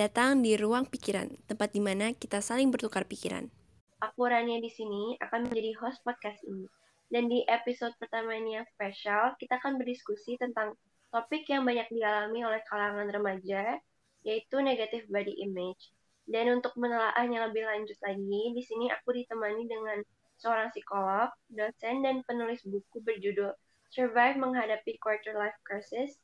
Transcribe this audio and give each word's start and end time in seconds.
Datang 0.00 0.40
di 0.40 0.56
Ruang 0.56 0.88
Pikiran, 0.88 1.28
tempat 1.44 1.76
di 1.76 1.80
mana 1.84 2.16
kita 2.16 2.40
saling 2.40 2.72
bertukar 2.72 3.04
pikiran. 3.04 3.52
Aku 4.00 4.24
Rania 4.24 4.56
di 4.56 4.72
sini 4.72 5.20
akan 5.20 5.52
menjadi 5.52 5.76
host 5.76 6.00
podcast 6.08 6.40
ini. 6.48 6.64
Dan 7.12 7.28
di 7.28 7.44
episode 7.44 7.92
pertama 8.00 8.32
ini 8.32 8.56
yang 8.56 8.64
spesial, 8.72 9.36
kita 9.36 9.60
akan 9.60 9.76
berdiskusi 9.76 10.40
tentang 10.40 10.72
topik 11.12 11.44
yang 11.52 11.68
banyak 11.68 11.84
dialami 11.92 12.40
oleh 12.48 12.64
kalangan 12.72 13.12
remaja, 13.12 13.76
yaitu 14.24 14.64
negative 14.64 15.04
body 15.12 15.36
image. 15.44 15.92
Dan 16.24 16.48
untuk 16.48 16.72
menelaahnya 16.80 17.52
lebih 17.52 17.68
lanjut 17.68 18.00
lagi, 18.00 18.42
di 18.56 18.62
sini 18.64 18.88
aku 18.88 19.12
ditemani 19.12 19.68
dengan 19.68 20.00
seorang 20.40 20.72
psikolog, 20.72 21.28
dosen, 21.52 22.00
dan 22.00 22.24
penulis 22.24 22.64
buku 22.64 23.04
berjudul 23.04 23.52
Survive 23.92 24.40
Menghadapi 24.40 24.96
Quarter 24.96 25.36
Life 25.36 25.60
Crisis, 25.68 26.16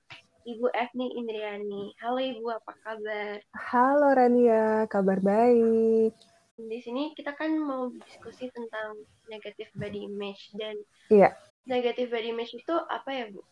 Ibu 0.47 0.71
Efni 0.71 1.11
Indriani. 1.19 1.91
Halo 1.99 2.23
Ibu, 2.23 2.47
apa 2.55 2.73
kabar? 2.87 3.43
Halo 3.51 4.15
Rania, 4.15 4.87
kabar 4.87 5.19
baik. 5.19 6.15
Di 6.55 6.79
sini 6.87 7.11
kita 7.19 7.35
kan 7.35 7.51
mau 7.59 7.91
diskusi 7.91 8.47
tentang 8.55 8.95
negative 9.27 9.67
body 9.75 10.07
image 10.07 10.55
dan 10.55 10.79
Iya. 11.11 11.35
negative 11.67 12.15
body 12.15 12.31
image 12.31 12.55
itu 12.55 12.75
apa 12.79 13.11
ya 13.11 13.27
Bu? 13.35 13.43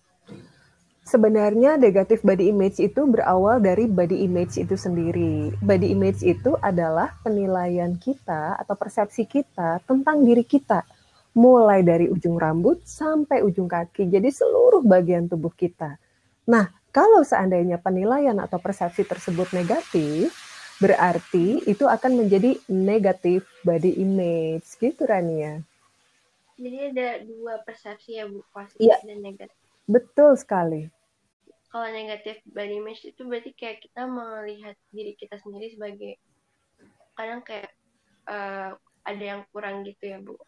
Sebenarnya 1.02 1.74
negative 1.82 2.22
body 2.22 2.54
image 2.54 2.78
itu 2.78 3.10
berawal 3.10 3.58
dari 3.58 3.90
body 3.90 4.22
image 4.22 4.54
itu 4.56 4.78
sendiri. 4.78 5.50
Body 5.66 5.90
image 5.90 6.22
itu 6.22 6.54
adalah 6.62 7.18
penilaian 7.26 7.98
kita 7.98 8.54
atau 8.54 8.78
persepsi 8.78 9.26
kita 9.26 9.82
tentang 9.82 10.22
diri 10.22 10.46
kita. 10.46 10.86
Mulai 11.34 11.82
dari 11.82 12.06
ujung 12.06 12.38
rambut 12.38 12.86
sampai 12.86 13.42
ujung 13.42 13.66
kaki. 13.66 14.06
Jadi 14.06 14.30
seluruh 14.30 14.86
bagian 14.86 15.26
tubuh 15.26 15.50
kita. 15.50 15.98
Nah, 16.46 16.83
kalau 16.94 17.26
seandainya 17.26 17.82
penilaian 17.82 18.38
atau 18.38 18.62
persepsi 18.62 19.02
tersebut 19.02 19.50
negatif, 19.50 20.30
berarti 20.78 21.58
itu 21.66 21.90
akan 21.90 22.22
menjadi 22.22 22.54
negatif 22.70 23.42
body 23.66 23.98
image. 23.98 24.78
Gitu 24.78 25.02
Rania. 25.02 25.58
Jadi 26.54 26.94
ada 26.94 27.18
dua 27.26 27.58
persepsi 27.66 28.14
ya 28.14 28.30
Bu, 28.30 28.46
positif 28.54 28.78
Iya. 28.78 29.02
dan 29.02 29.18
negatif. 29.26 29.58
Betul 29.90 30.38
sekali. 30.38 30.86
Kalau 31.74 31.90
negatif 31.90 32.38
body 32.46 32.78
image 32.78 33.02
itu 33.02 33.26
berarti 33.26 33.50
kayak 33.58 33.82
kita 33.82 34.06
melihat 34.06 34.78
diri 34.94 35.18
kita 35.18 35.34
sendiri 35.42 35.74
sebagai 35.74 36.14
kadang 37.18 37.42
kayak 37.42 37.74
eh, 38.30 38.70
ada 39.02 39.24
yang 39.34 39.42
kurang 39.50 39.82
gitu 39.82 40.14
ya 40.14 40.22
Bu. 40.22 40.38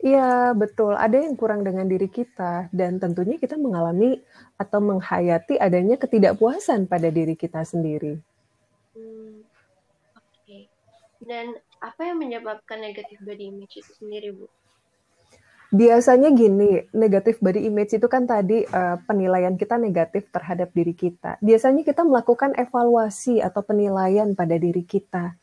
Iya, 0.00 0.56
betul. 0.56 0.96
Ada 0.96 1.28
yang 1.28 1.36
kurang 1.36 1.60
dengan 1.60 1.84
diri 1.84 2.08
kita, 2.08 2.72
dan 2.72 2.96
tentunya 2.96 3.36
kita 3.36 3.60
mengalami 3.60 4.16
atau 4.56 4.80
menghayati 4.80 5.60
adanya 5.60 6.00
ketidakpuasan 6.00 6.88
pada 6.88 7.12
diri 7.12 7.36
kita 7.36 7.60
sendiri. 7.60 8.16
Hmm, 8.96 9.44
Oke. 10.16 10.72
Dan 11.20 11.52
apa 11.84 12.00
yang 12.08 12.16
menyebabkan 12.16 12.80
negatif 12.80 13.20
body 13.20 13.52
image 13.52 13.84
itu 13.84 13.92
sendiri 14.00 14.32
Bu? 14.32 14.48
Biasanya 15.70 16.34
gini, 16.34 16.82
negatif 16.90 17.38
body 17.38 17.62
image 17.68 17.94
itu 17.94 18.08
kan 18.10 18.26
tadi 18.26 18.66
eh, 18.66 18.96
penilaian 19.06 19.54
kita 19.54 19.78
negatif 19.78 20.26
terhadap 20.32 20.72
diri 20.74 20.96
kita. 20.96 21.38
Biasanya 21.44 21.86
kita 21.86 22.02
melakukan 22.02 22.56
evaluasi 22.58 23.38
atau 23.38 23.62
penilaian 23.62 24.32
pada 24.34 24.56
diri 24.56 24.82
kita. 24.82 25.36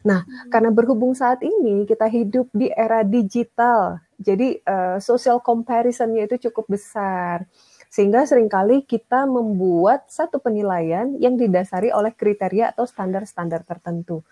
Nah, 0.00 0.24
karena 0.48 0.72
berhubung 0.72 1.12
saat 1.12 1.44
ini 1.44 1.84
kita 1.84 2.08
hidup 2.08 2.48
di 2.56 2.72
era 2.72 3.04
digital, 3.04 4.00
jadi 4.16 4.60
eh, 4.60 4.98
social 5.00 5.40
comparison-nya 5.44 6.24
itu 6.24 6.48
cukup 6.48 6.72
besar. 6.72 7.44
Sehingga 7.90 8.22
sering 8.22 8.46
kali 8.46 8.86
kita 8.86 9.26
membuat 9.26 10.06
satu 10.06 10.38
penilaian 10.38 11.18
yang 11.18 11.34
didasari 11.34 11.90
oleh 11.90 12.14
kriteria 12.14 12.72
atau 12.72 12.86
standar-standar 12.86 13.66
tertentu. 13.66 14.22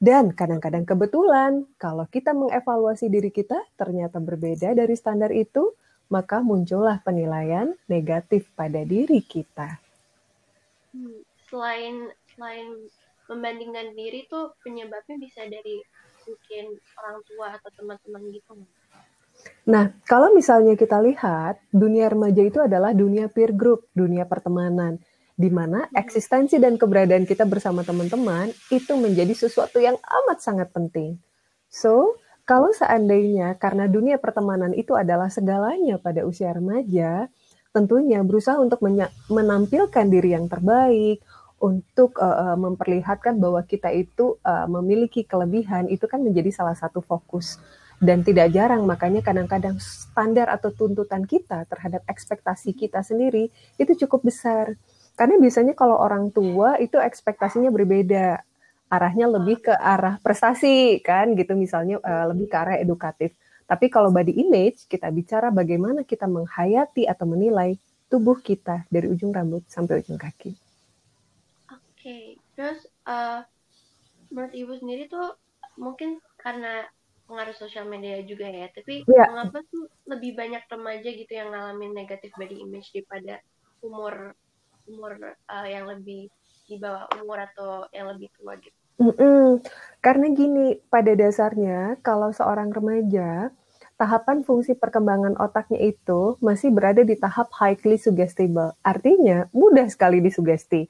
Dan 0.00 0.32
kadang-kadang 0.32 0.88
kebetulan 0.88 1.68
kalau 1.76 2.08
kita 2.08 2.32
mengevaluasi 2.32 3.12
diri 3.12 3.28
kita 3.28 3.60
ternyata 3.76 4.16
berbeda 4.16 4.72
dari 4.72 4.96
standar 4.96 5.28
itu, 5.34 5.76
maka 6.08 6.40
muncullah 6.40 7.04
penilaian 7.04 7.76
negatif 7.84 8.48
pada 8.56 8.80
diri 8.88 9.20
kita. 9.20 9.76
Hmm, 10.96 11.20
Selain 11.50 12.14
selain 12.30 12.78
membandingkan 13.30 13.94
diri 13.94 14.26
tuh 14.26 14.58
penyebabnya 14.66 15.16
bisa 15.22 15.46
dari 15.46 15.78
mungkin 16.26 16.64
orang 16.98 17.18
tua 17.24 17.46
atau 17.54 17.70
teman-teman 17.78 18.22
gitu. 18.34 18.52
Nah, 19.70 19.94
kalau 20.04 20.34
misalnya 20.34 20.74
kita 20.76 20.98
lihat, 21.00 21.62
dunia 21.70 22.10
remaja 22.10 22.42
itu 22.42 22.58
adalah 22.60 22.92
dunia 22.92 23.30
peer 23.30 23.54
group, 23.54 23.88
dunia 23.96 24.26
pertemanan, 24.28 25.00
di 25.38 25.48
mana 25.48 25.88
eksistensi 25.96 26.60
dan 26.60 26.76
keberadaan 26.76 27.24
kita 27.24 27.48
bersama 27.48 27.80
teman-teman 27.80 28.52
itu 28.68 28.92
menjadi 28.98 29.32
sesuatu 29.32 29.80
yang 29.80 29.96
amat 29.96 30.44
sangat 30.44 30.68
penting. 30.74 31.16
So, 31.72 32.20
kalau 32.44 32.74
seandainya 32.74 33.56
karena 33.56 33.86
dunia 33.86 34.18
pertemanan 34.20 34.76
itu 34.76 34.92
adalah 34.98 35.32
segalanya 35.32 35.96
pada 35.96 36.26
usia 36.26 36.52
remaja, 36.52 37.30
tentunya 37.70 38.20
berusaha 38.26 38.58
untuk 38.58 38.82
menampilkan 39.30 40.06
diri 40.10 40.34
yang 40.34 40.50
terbaik, 40.50 41.22
untuk 41.60 42.16
uh, 42.16 42.52
uh, 42.52 42.56
memperlihatkan 42.56 43.36
bahwa 43.36 43.60
kita 43.68 43.92
itu 43.92 44.40
uh, 44.40 44.64
memiliki 44.66 45.28
kelebihan, 45.28 45.92
itu 45.92 46.08
kan 46.08 46.24
menjadi 46.24 46.48
salah 46.48 46.74
satu 46.74 47.04
fokus. 47.04 47.60
Dan 48.00 48.24
tidak 48.24 48.56
jarang 48.56 48.88
makanya 48.88 49.20
kadang-kadang 49.20 49.76
standar 49.76 50.48
atau 50.48 50.72
tuntutan 50.72 51.28
kita 51.28 51.68
terhadap 51.68 52.00
ekspektasi 52.08 52.72
kita 52.72 53.04
sendiri 53.04 53.52
itu 53.76 53.92
cukup 53.92 54.24
besar. 54.24 54.72
Karena 55.20 55.36
biasanya 55.36 55.76
kalau 55.76 56.00
orang 56.00 56.32
tua 56.32 56.80
itu 56.80 56.96
ekspektasinya 56.96 57.68
berbeda. 57.68 58.40
Arahnya 58.88 59.28
lebih 59.28 59.68
ke 59.68 59.74
arah 59.76 60.16
prestasi 60.18 60.98
kan 61.04 61.36
gitu 61.36 61.52
misalnya 61.54 62.00
eh, 62.00 62.24
lebih 62.32 62.48
ke 62.48 62.56
arah 62.56 62.80
edukatif. 62.80 63.36
Tapi 63.68 63.86
kalau 63.92 64.08
body 64.08 64.32
image 64.48 64.88
kita 64.88 65.12
bicara 65.12 65.52
bagaimana 65.52 66.02
kita 66.02 66.24
menghayati 66.24 67.04
atau 67.04 67.28
menilai 67.28 67.76
tubuh 68.08 68.40
kita 68.40 68.88
dari 68.88 69.12
ujung 69.12 69.30
rambut 69.30 69.62
sampai 69.68 70.00
ujung 70.02 70.18
kaki 70.18 70.69
Oke, 72.00 72.40
terus 72.56 72.80
eh, 73.12 73.40
menurut 74.32 74.54
ibu 74.56 74.72
sendiri 74.72 75.04
tuh 75.12 75.36
mungkin 75.76 76.16
karena 76.40 76.88
pengaruh 77.28 77.52
sosial 77.52 77.84
media 77.92 78.24
juga 78.24 78.48
ya, 78.48 78.72
tapi 78.72 79.04
Iya. 79.04 79.28
mengapa 79.28 79.60
tuh 79.68 79.84
lebih 80.08 80.32
banyak 80.32 80.64
remaja 80.64 81.08
gitu 81.12 81.28
yang 81.28 81.52
ngalamin 81.52 81.92
negatif 81.92 82.32
body 82.40 82.56
image 82.56 82.88
daripada 82.96 83.36
umur 83.84 84.32
umur 84.88 85.12
eh, 85.28 85.66
yang 85.68 85.84
lebih 85.92 86.32
di 86.64 86.76
bawah 86.80 87.04
umur 87.20 87.44
atau 87.52 87.84
yang 87.92 88.08
lebih 88.16 88.32
tua 88.32 88.56
gitu. 88.56 88.78
Mm-mm. 88.96 89.60
Karena 90.00 90.26
gini, 90.32 90.80
pada 90.88 91.12
dasarnya 91.12 92.00
kalau 92.00 92.32
seorang 92.32 92.72
remaja, 92.72 93.52
tahapan 94.00 94.40
fungsi 94.40 94.72
perkembangan 94.72 95.36
otaknya 95.36 95.92
itu 95.92 96.40
masih 96.40 96.72
berada 96.72 97.04
di 97.04 97.12
tahap 97.20 97.52
highly 97.52 98.00
suggestible. 98.00 98.72
Artinya, 98.80 99.52
mudah 99.52 99.84
sekali 99.92 100.24
disugesti. 100.24 100.88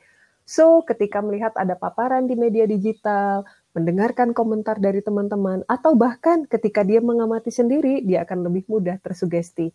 So, 0.51 0.83
ketika 0.83 1.23
melihat 1.23 1.55
ada 1.55 1.79
paparan 1.79 2.27
di 2.27 2.35
media 2.35 2.67
digital, 2.67 3.47
mendengarkan 3.71 4.35
komentar 4.35 4.83
dari 4.83 4.99
teman-teman, 4.99 5.63
atau 5.71 5.95
bahkan 5.95 6.43
ketika 6.43 6.83
dia 6.83 6.99
mengamati 6.99 7.55
sendiri, 7.55 8.03
dia 8.03 8.27
akan 8.27 8.51
lebih 8.51 8.67
mudah 8.67 8.99
tersugesti. 8.99 9.71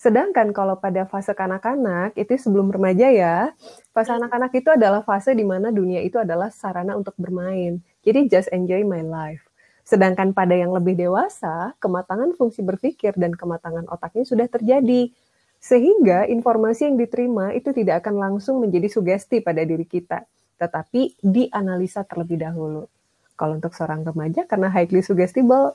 Sedangkan 0.00 0.56
kalau 0.56 0.80
pada 0.80 1.04
fase 1.04 1.36
kanak-kanak, 1.36 2.16
itu 2.16 2.40
sebelum 2.40 2.72
remaja 2.72 3.12
ya, 3.12 3.36
fase 3.92 4.16
anak-anak 4.16 4.56
itu 4.56 4.72
adalah 4.72 5.04
fase 5.04 5.36
di 5.36 5.44
mana 5.44 5.68
dunia 5.68 6.00
itu 6.00 6.16
adalah 6.16 6.48
sarana 6.48 6.96
untuk 6.96 7.12
bermain. 7.20 7.84
Jadi 8.00 8.24
just 8.24 8.48
enjoy 8.48 8.80
my 8.80 9.04
life. 9.04 9.44
Sedangkan 9.84 10.32
pada 10.32 10.56
yang 10.56 10.72
lebih 10.72 10.96
dewasa, 10.96 11.76
kematangan 11.84 12.32
fungsi 12.32 12.64
berpikir 12.64 13.12
dan 13.20 13.36
kematangan 13.36 13.84
otaknya 13.92 14.24
sudah 14.24 14.48
terjadi. 14.48 15.12
Sehingga 15.64 16.28
informasi 16.28 16.92
yang 16.92 17.00
diterima 17.00 17.56
itu 17.56 17.72
tidak 17.72 18.04
akan 18.04 18.20
langsung 18.20 18.60
menjadi 18.60 18.84
sugesti 18.92 19.40
pada 19.40 19.64
diri 19.64 19.88
kita, 19.88 20.28
tetapi 20.60 21.16
dianalisa 21.24 22.04
terlebih 22.04 22.36
dahulu. 22.36 22.84
Kalau 23.32 23.56
untuk 23.56 23.72
seorang 23.72 24.04
remaja, 24.04 24.44
karena 24.44 24.68
highly 24.68 25.00
suggestible, 25.00 25.72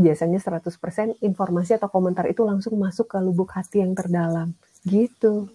biasanya 0.00 0.40
100% 0.40 1.20
informasi 1.20 1.76
atau 1.76 1.92
komentar 1.92 2.24
itu 2.32 2.48
langsung 2.48 2.80
masuk 2.80 3.12
ke 3.12 3.18
lubuk 3.20 3.52
hati 3.52 3.84
yang 3.84 3.92
terdalam. 3.92 4.56
Gitu. 4.88 5.52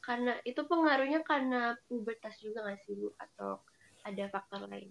Karena 0.00 0.32
itu 0.48 0.64
pengaruhnya 0.64 1.20
karena 1.20 1.76
pubertas 1.92 2.40
juga 2.40 2.64
nggak 2.64 2.80
sih 2.88 2.96
Bu 2.96 3.12
atau 3.20 3.60
ada 4.08 4.24
faktor 4.32 4.72
lain? 4.72 4.88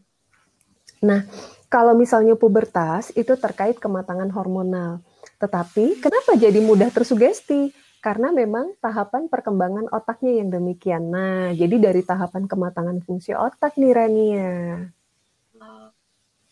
Nah, 1.01 1.25
kalau 1.73 1.97
misalnya 1.97 2.37
pubertas 2.37 3.09
itu 3.17 3.33
terkait 3.33 3.81
kematangan 3.81 4.29
hormonal. 4.29 5.01
Tetapi 5.41 6.05
kenapa 6.05 6.37
jadi 6.37 6.61
mudah 6.61 6.93
tersugesti? 6.93 7.84
Karena 8.05 8.29
memang 8.29 8.77
tahapan 8.77 9.25
perkembangan 9.25 9.89
otaknya 9.89 10.37
yang 10.37 10.53
demikian. 10.53 11.09
Nah, 11.09 11.57
jadi 11.57 11.89
dari 11.89 12.05
tahapan 12.05 12.45
kematangan 12.45 13.01
fungsi 13.01 13.33
otak 13.33 13.81
nih 13.81 13.97
Rania. 13.97 14.53
Oh, 15.57 15.89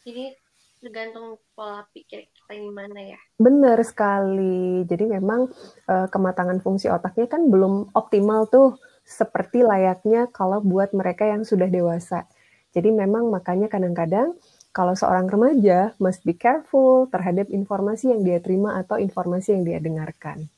jadi 0.02 0.34
tergantung 0.82 1.38
pola 1.54 1.86
pikir 1.94 2.26
kita 2.26 2.58
gimana 2.58 2.98
ya. 3.06 3.22
Benar 3.38 3.78
sekali. 3.86 4.82
Jadi 4.90 5.14
memang 5.14 5.46
eh, 5.86 6.08
kematangan 6.10 6.58
fungsi 6.66 6.90
otaknya 6.90 7.30
kan 7.30 7.46
belum 7.46 7.94
optimal 7.94 8.50
tuh 8.50 8.82
seperti 9.06 9.62
layaknya 9.62 10.34
kalau 10.34 10.58
buat 10.58 10.90
mereka 10.98 11.30
yang 11.30 11.46
sudah 11.46 11.70
dewasa. 11.70 12.26
Jadi 12.74 12.90
memang 12.90 13.30
makanya 13.30 13.70
kadang-kadang 13.70 14.34
kalau 14.74 14.98
seorang 14.98 15.30
remaja 15.30 15.94
must 16.02 16.26
be 16.26 16.34
careful 16.34 17.06
terhadap 17.14 17.46
informasi 17.54 18.10
yang 18.10 18.26
dia 18.26 18.42
terima 18.42 18.82
atau 18.82 18.98
informasi 18.98 19.54
yang 19.54 19.64
dia 19.70 19.78
dengarkan. 19.78 20.50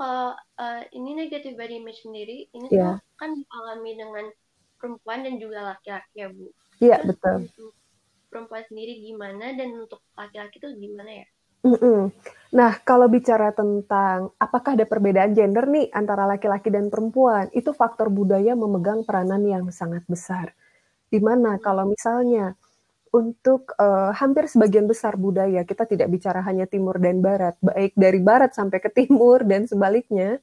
Kalau 0.00 0.32
uh, 0.32 0.82
ini 0.96 1.12
negatif 1.12 1.60
body 1.60 1.76
image 1.76 2.00
sendiri, 2.00 2.48
ini 2.56 2.72
yeah. 2.72 2.96
tuh 2.96 3.20
kan 3.20 3.36
dialami 3.36 3.92
dengan 4.00 4.24
perempuan 4.80 5.28
dan 5.28 5.36
juga 5.36 5.76
laki-laki 5.76 6.14
ya 6.16 6.28
Bu. 6.32 6.48
Iya 6.80 6.88
yeah, 6.88 7.00
betul. 7.04 7.36
Untuk 7.44 7.72
perempuan 8.32 8.64
sendiri 8.64 8.96
gimana 9.04 9.52
dan 9.52 9.76
untuk 9.76 10.00
laki-laki 10.16 10.56
itu 10.56 10.68
gimana 10.80 11.20
ya? 11.20 11.26
Mm 11.60 11.76
-mm. 11.76 12.00
Nah, 12.56 12.72
kalau 12.80 13.12
bicara 13.12 13.52
tentang 13.52 14.32
apakah 14.40 14.72
ada 14.72 14.88
perbedaan 14.88 15.36
gender 15.36 15.68
nih 15.68 15.92
antara 15.92 16.24
laki-laki 16.24 16.72
dan 16.72 16.88
perempuan, 16.88 17.52
itu 17.52 17.76
faktor 17.76 18.08
budaya 18.08 18.56
memegang 18.56 19.04
peranan 19.04 19.44
yang 19.44 19.68
sangat 19.68 20.00
besar. 20.08 20.56
Di 21.12 21.20
mana 21.20 21.60
kalau 21.60 21.84
misalnya 21.84 22.56
untuk 23.10 23.74
uh, 23.74 24.14
hampir 24.14 24.46
sebagian 24.46 24.86
besar 24.86 25.18
budaya 25.18 25.66
kita 25.66 25.82
tidak 25.82 26.08
bicara 26.14 26.46
hanya 26.46 26.70
timur 26.70 27.02
dan 27.02 27.18
barat, 27.18 27.58
baik 27.58 27.98
dari 27.98 28.22
barat 28.22 28.54
sampai 28.54 28.78
ke 28.78 28.90
timur 28.90 29.42
dan 29.42 29.66
sebaliknya, 29.66 30.38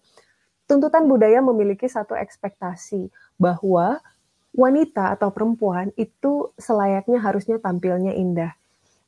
tuntutan 0.68 1.08
budaya 1.08 1.40
memiliki 1.40 1.88
satu 1.88 2.12
ekspektasi 2.20 3.08
bahwa 3.40 4.04
wanita 4.52 5.16
atau 5.16 5.32
perempuan 5.32 5.96
itu 5.96 6.52
selayaknya 6.60 7.24
harusnya 7.24 7.56
tampilnya 7.64 8.12
indah. 8.12 8.52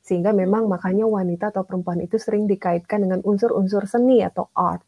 Sehingga 0.00 0.32
memang 0.32 0.64
makanya 0.64 1.04
wanita 1.04 1.52
atau 1.52 1.60
perempuan 1.68 2.00
itu 2.00 2.16
sering 2.16 2.48
dikaitkan 2.48 3.04
dengan 3.04 3.20
unsur-unsur 3.20 3.84
seni 3.84 4.24
atau 4.24 4.48
art. 4.56 4.80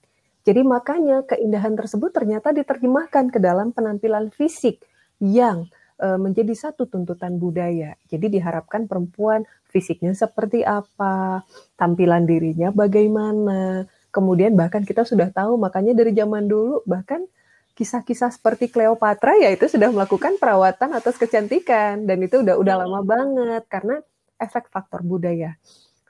Jadi 0.43 0.65
makanya 0.65 1.23
keindahan 1.29 1.77
tersebut 1.77 2.11
ternyata 2.11 2.51
diterjemahkan 2.51 3.31
ke 3.31 3.39
dalam 3.39 3.71
penampilan 3.71 4.33
fisik 4.33 4.83
yang 5.21 5.69
menjadi 6.03 6.51
satu 6.51 6.91
tuntutan 6.91 7.39
budaya. 7.39 7.95
Jadi 8.11 8.27
diharapkan 8.39 8.91
perempuan 8.91 9.47
fisiknya 9.71 10.13
seperti 10.19 10.67
apa, 10.67 11.47
tampilan 11.79 12.27
dirinya 12.27 12.75
bagaimana. 12.75 13.87
Kemudian 14.11 14.59
bahkan 14.59 14.83
kita 14.83 15.07
sudah 15.07 15.31
tahu 15.31 15.57
makanya 15.57 15.95
dari 15.97 16.13
zaman 16.13 16.51
dulu 16.51 16.85
bahkan 16.85 17.25
kisah-kisah 17.73 18.29
seperti 18.29 18.69
Cleopatra 18.69 19.41
ya 19.41 19.49
itu 19.49 19.65
sudah 19.65 19.89
melakukan 19.89 20.37
perawatan 20.37 20.93
atas 20.93 21.17
kecantikan 21.17 22.05
dan 22.05 22.21
itu 22.21 22.45
udah 22.45 22.61
udah 22.61 22.75
lama 22.85 23.01
banget 23.01 23.65
karena 23.73 24.05
efek 24.37 24.69
faktor 24.69 25.01
budaya. 25.01 25.57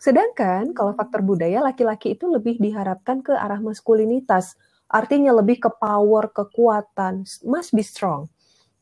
Sedangkan 0.03 0.75
kalau 0.75 0.99
faktor 0.99 1.23
budaya 1.23 1.63
laki-laki 1.63 2.19
itu 2.19 2.27
lebih 2.27 2.59
diharapkan 2.59 3.23
ke 3.23 3.31
arah 3.31 3.63
maskulinitas, 3.63 4.59
artinya 4.91 5.31
lebih 5.31 5.63
ke 5.63 5.71
power, 5.79 6.27
kekuatan, 6.35 7.23
must 7.47 7.71
be 7.71 7.87
strong. 7.87 8.27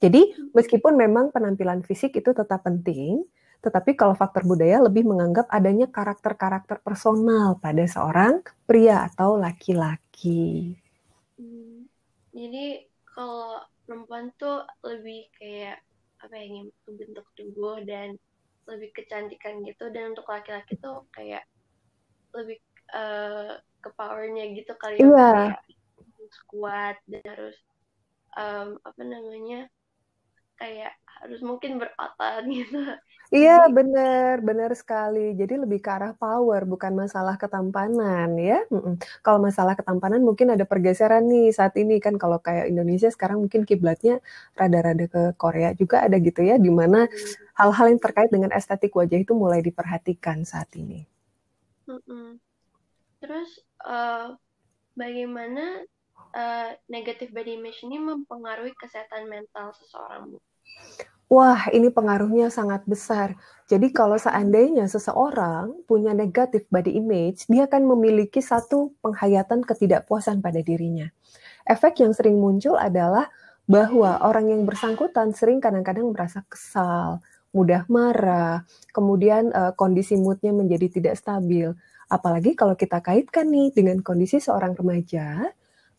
Jadi 0.00 0.32
meskipun 0.56 0.96
memang 0.96 1.28
penampilan 1.28 1.84
fisik 1.84 2.16
itu 2.16 2.32
tetap 2.32 2.64
penting, 2.64 3.20
tetapi 3.60 3.92
kalau 3.92 4.16
faktor 4.16 4.48
budaya 4.48 4.80
lebih 4.80 5.04
menganggap 5.04 5.44
adanya 5.52 5.84
karakter-karakter 5.92 6.80
personal 6.80 7.60
pada 7.60 7.84
seorang 7.84 8.40
pria 8.64 9.04
atau 9.12 9.36
laki-laki. 9.36 10.72
Hmm, 11.36 11.84
jadi 12.32 12.88
kalau 13.04 13.60
perempuan 13.84 14.32
tuh 14.40 14.64
lebih 14.80 15.28
kayak 15.36 15.84
apa 16.20 16.36
ya 16.36 16.68
bentuk 16.88 17.26
tubuh 17.36 17.80
dan 17.84 18.16
lebih 18.68 18.92
kecantikan 18.96 19.60
gitu 19.64 19.88
dan 19.92 20.16
untuk 20.16 20.28
laki-laki 20.28 20.76
tuh 20.80 21.04
kayak 21.12 21.44
lebih 22.36 22.60
uh, 22.92 23.56
ke 23.80 23.88
powernya 23.96 24.52
gitu 24.52 24.72
kali 24.76 25.00
ya 25.00 25.08
yeah. 25.08 25.32
kayak 25.56 25.60
kuat 26.46 26.96
dan 27.10 27.24
harus 27.26 27.56
um, 28.38 28.78
apa 28.86 29.02
namanya 29.02 29.66
kayak 30.60 30.92
harus 31.20 31.40
mungkin 31.44 31.76
berotot 31.76 32.44
gitu. 32.48 32.80
Iya 33.30 33.70
benar, 33.70 34.42
benar 34.42 34.74
sekali. 34.74 35.38
Jadi 35.38 35.54
lebih 35.62 35.78
ke 35.78 35.86
arah 35.86 36.18
power, 36.18 36.66
bukan 36.66 36.98
masalah 36.98 37.38
ketampanan 37.38 38.34
ya. 38.34 38.66
Mm 38.74 38.80
-mm. 38.82 38.94
Kalau 39.22 39.38
masalah 39.38 39.78
ketampanan 39.78 40.18
mungkin 40.26 40.50
ada 40.50 40.66
pergeseran 40.66 41.30
nih 41.30 41.54
saat 41.54 41.78
ini 41.78 42.02
kan. 42.02 42.18
Kalau 42.18 42.42
kayak 42.42 42.66
Indonesia 42.66 43.06
sekarang 43.06 43.46
mungkin 43.46 43.62
kiblatnya 43.62 44.18
rada-rada 44.58 45.06
ke 45.06 45.22
Korea 45.38 45.70
juga 45.78 46.02
ada 46.02 46.18
gitu 46.18 46.42
ya, 46.42 46.58
di 46.58 46.74
mana 46.74 47.06
hal-hal 47.54 47.94
yang 47.94 48.02
terkait 48.02 48.34
dengan 48.34 48.50
estetik 48.50 48.90
wajah 48.98 49.22
itu 49.22 49.30
mulai 49.36 49.62
diperhatikan 49.62 50.42
saat 50.42 50.74
ini. 50.74 51.06
Mm 51.86 52.02
-mm. 52.02 52.28
Terus 53.22 53.62
uh, 53.86 54.34
bagaimana 54.98 55.86
uh, 56.34 56.74
negative 56.90 57.30
body 57.30 57.62
image 57.62 57.86
ini 57.86 58.02
mempengaruhi 58.02 58.74
kesehatan 58.74 59.30
mental 59.30 59.70
seseorang, 59.78 60.34
Bu? 60.34 60.42
Wah, 61.30 61.70
ini 61.70 61.94
pengaruhnya 61.94 62.50
sangat 62.50 62.82
besar. 62.90 63.38
Jadi 63.70 63.94
kalau 63.94 64.18
seandainya 64.18 64.90
seseorang 64.90 65.86
punya 65.86 66.10
negatif 66.10 66.66
body 66.74 66.98
image, 66.98 67.46
dia 67.46 67.70
akan 67.70 67.86
memiliki 67.86 68.42
satu 68.42 68.98
penghayatan 68.98 69.62
ketidakpuasan 69.62 70.42
pada 70.42 70.58
dirinya. 70.58 71.06
Efek 71.70 72.02
yang 72.02 72.10
sering 72.10 72.34
muncul 72.34 72.74
adalah 72.74 73.30
bahwa 73.70 74.18
orang 74.26 74.50
yang 74.50 74.66
bersangkutan 74.66 75.30
sering 75.30 75.62
kadang-kadang 75.62 76.10
merasa 76.10 76.42
kesal, 76.50 77.22
mudah 77.54 77.86
marah, 77.86 78.66
kemudian 78.90 79.54
uh, 79.54 79.70
kondisi 79.78 80.18
moodnya 80.18 80.50
menjadi 80.50 80.90
tidak 80.90 81.14
stabil. 81.14 81.70
Apalagi 82.10 82.58
kalau 82.58 82.74
kita 82.74 82.98
kaitkan 82.98 83.46
nih 83.46 83.70
dengan 83.70 84.02
kondisi 84.02 84.42
seorang 84.42 84.74
remaja, 84.74 85.46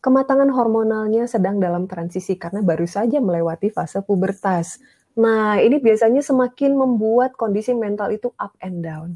kematangan 0.02 0.50
hormonalnya 0.50 1.30
sedang 1.30 1.62
dalam 1.62 1.86
transisi 1.86 2.34
karena 2.34 2.60
baru 2.60 2.84
saja 2.84 3.22
melewati 3.22 3.70
fase 3.70 4.02
pubertas 4.02 4.82
Nah, 5.12 5.60
ini 5.60 5.76
biasanya 5.76 6.24
semakin 6.24 6.72
membuat 6.72 7.36
kondisi 7.36 7.76
mental 7.76 8.16
itu 8.16 8.32
up 8.40 8.56
and 8.64 8.80
down. 8.80 9.12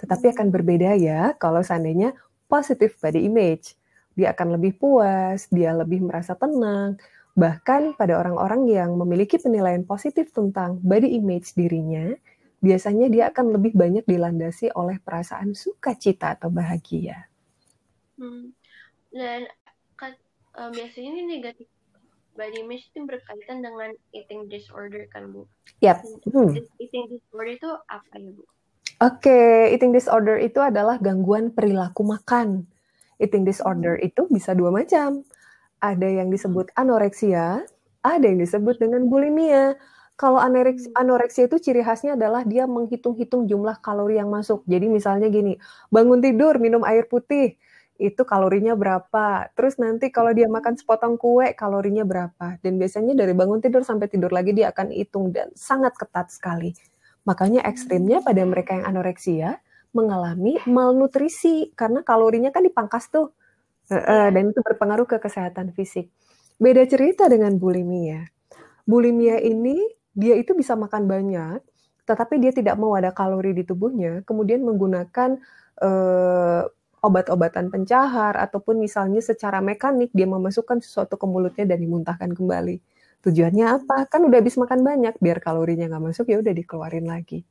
Tetapi 0.00 0.32
akan 0.32 0.48
berbeda 0.48 0.96
ya 0.96 1.36
kalau 1.36 1.60
seandainya 1.60 2.16
positive 2.48 2.96
body 2.96 3.28
image. 3.28 3.76
Dia 4.12 4.36
akan 4.36 4.60
lebih 4.60 4.76
puas, 4.76 5.48
dia 5.48 5.72
lebih 5.72 6.04
merasa 6.04 6.36
tenang. 6.36 7.00
Bahkan 7.32 7.96
pada 7.96 8.20
orang-orang 8.20 8.68
yang 8.68 8.92
memiliki 8.96 9.40
penilaian 9.40 9.84
positif 9.88 10.32
tentang 10.36 10.80
body 10.84 11.16
image 11.16 11.56
dirinya, 11.56 12.12
biasanya 12.60 13.08
dia 13.08 13.24
akan 13.32 13.56
lebih 13.56 13.72
banyak 13.72 14.04
dilandasi 14.04 14.68
oleh 14.76 15.00
perasaan 15.00 15.56
sukacita 15.56 16.36
atau 16.36 16.52
bahagia. 16.52 17.24
Hmm. 18.20 18.52
Dan 19.12 19.48
um, 20.58 20.70
biasanya 20.72 21.10
ini 21.16 21.22
negatif 21.38 21.68
body 22.32 22.64
image 22.64 22.88
itu 22.92 23.04
berkaitan 23.04 23.60
dengan 23.60 23.92
eating 24.16 24.48
disorder 24.48 25.04
kan 25.12 25.28
Bu? 25.32 25.44
Yap. 25.84 26.00
Hmm. 26.28 26.56
Eating 26.80 27.12
disorder 27.12 27.48
itu 27.52 27.70
apa 27.88 28.14
ya 28.16 28.30
Bu? 28.32 28.42
Oke, 29.02 29.28
okay. 29.28 29.74
eating 29.74 29.92
disorder 29.92 30.38
itu 30.38 30.62
adalah 30.62 30.96
gangguan 30.96 31.52
perilaku 31.52 32.06
makan. 32.06 32.64
Eating 33.18 33.44
disorder 33.44 33.98
hmm. 33.98 34.08
itu 34.08 34.22
bisa 34.30 34.56
dua 34.56 34.72
macam. 34.72 35.26
Ada 35.82 36.22
yang 36.22 36.30
disebut 36.30 36.70
anoreksia, 36.78 37.66
ada 38.06 38.24
yang 38.24 38.38
disebut 38.38 38.78
dengan 38.78 39.10
bulimia. 39.10 39.74
Kalau 40.14 40.38
anoreksia, 40.38 40.94
hmm. 40.94 41.02
anoreksia 41.02 41.44
itu 41.50 41.58
ciri 41.58 41.82
khasnya 41.82 42.14
adalah 42.14 42.46
dia 42.46 42.64
menghitung-hitung 42.70 43.50
jumlah 43.50 43.82
kalori 43.82 44.22
yang 44.22 44.30
masuk. 44.30 44.62
Jadi 44.70 44.86
misalnya 44.86 45.26
gini, 45.28 45.58
bangun 45.90 46.22
tidur 46.22 46.62
minum 46.62 46.86
air 46.86 47.10
putih, 47.10 47.58
itu 48.00 48.22
kalorinya 48.24 48.72
berapa. 48.76 49.50
Terus 49.56 49.76
nanti 49.76 50.08
kalau 50.08 50.32
dia 50.32 50.48
makan 50.48 50.76
sepotong 50.78 51.20
kue, 51.20 51.52
kalorinya 51.52 52.06
berapa. 52.06 52.60
Dan 52.62 52.80
biasanya 52.80 53.12
dari 53.12 53.32
bangun 53.36 53.60
tidur 53.60 53.84
sampai 53.84 54.08
tidur 54.08 54.32
lagi 54.32 54.56
dia 54.56 54.72
akan 54.72 54.92
hitung 54.92 55.30
dan 55.30 55.52
sangat 55.52 55.96
ketat 55.96 56.32
sekali. 56.32 56.72
Makanya 57.28 57.62
ekstrimnya 57.68 58.24
pada 58.24 58.42
mereka 58.42 58.74
yang 58.74 58.88
anoreksia 58.88 59.60
mengalami 59.92 60.56
malnutrisi 60.64 61.70
karena 61.76 62.00
kalorinya 62.02 62.48
kan 62.50 62.64
dipangkas 62.64 63.12
tuh. 63.12 63.30
Dan 64.08 64.50
itu 64.50 64.60
berpengaruh 64.64 65.04
ke 65.04 65.20
kesehatan 65.20 65.76
fisik. 65.76 66.08
Beda 66.56 66.82
cerita 66.88 67.28
dengan 67.28 67.58
bulimia. 67.60 68.24
Bulimia 68.88 69.38
ini 69.42 69.78
dia 70.16 70.34
itu 70.34 70.56
bisa 70.56 70.74
makan 70.74 71.06
banyak, 71.06 71.60
tetapi 72.08 72.40
dia 72.40 72.50
tidak 72.50 72.80
mau 72.80 72.96
ada 72.96 73.12
kalori 73.14 73.52
di 73.54 73.62
tubuhnya, 73.62 74.26
kemudian 74.26 74.64
menggunakan 74.64 75.38
uh, 75.80 76.66
obat-obatan 77.02 77.68
pencahar 77.68 78.38
ataupun 78.38 78.78
misalnya 78.78 79.18
secara 79.18 79.58
mekanik 79.58 80.14
dia 80.14 80.24
memasukkan 80.30 80.78
sesuatu 80.78 81.18
ke 81.18 81.26
mulutnya 81.26 81.66
dan 81.66 81.82
dimuntahkan 81.82 82.30
kembali. 82.30 82.78
Tujuannya 83.26 83.66
apa? 83.82 84.06
Kan 84.06 84.26
udah 84.26 84.38
habis 84.38 84.54
makan 84.54 84.86
banyak, 84.86 85.18
biar 85.18 85.42
kalorinya 85.42 85.90
nggak 85.90 86.14
masuk 86.14 86.30
ya 86.30 86.38
udah 86.38 86.54
dikeluarin 86.54 87.06
lagi. 87.06 87.42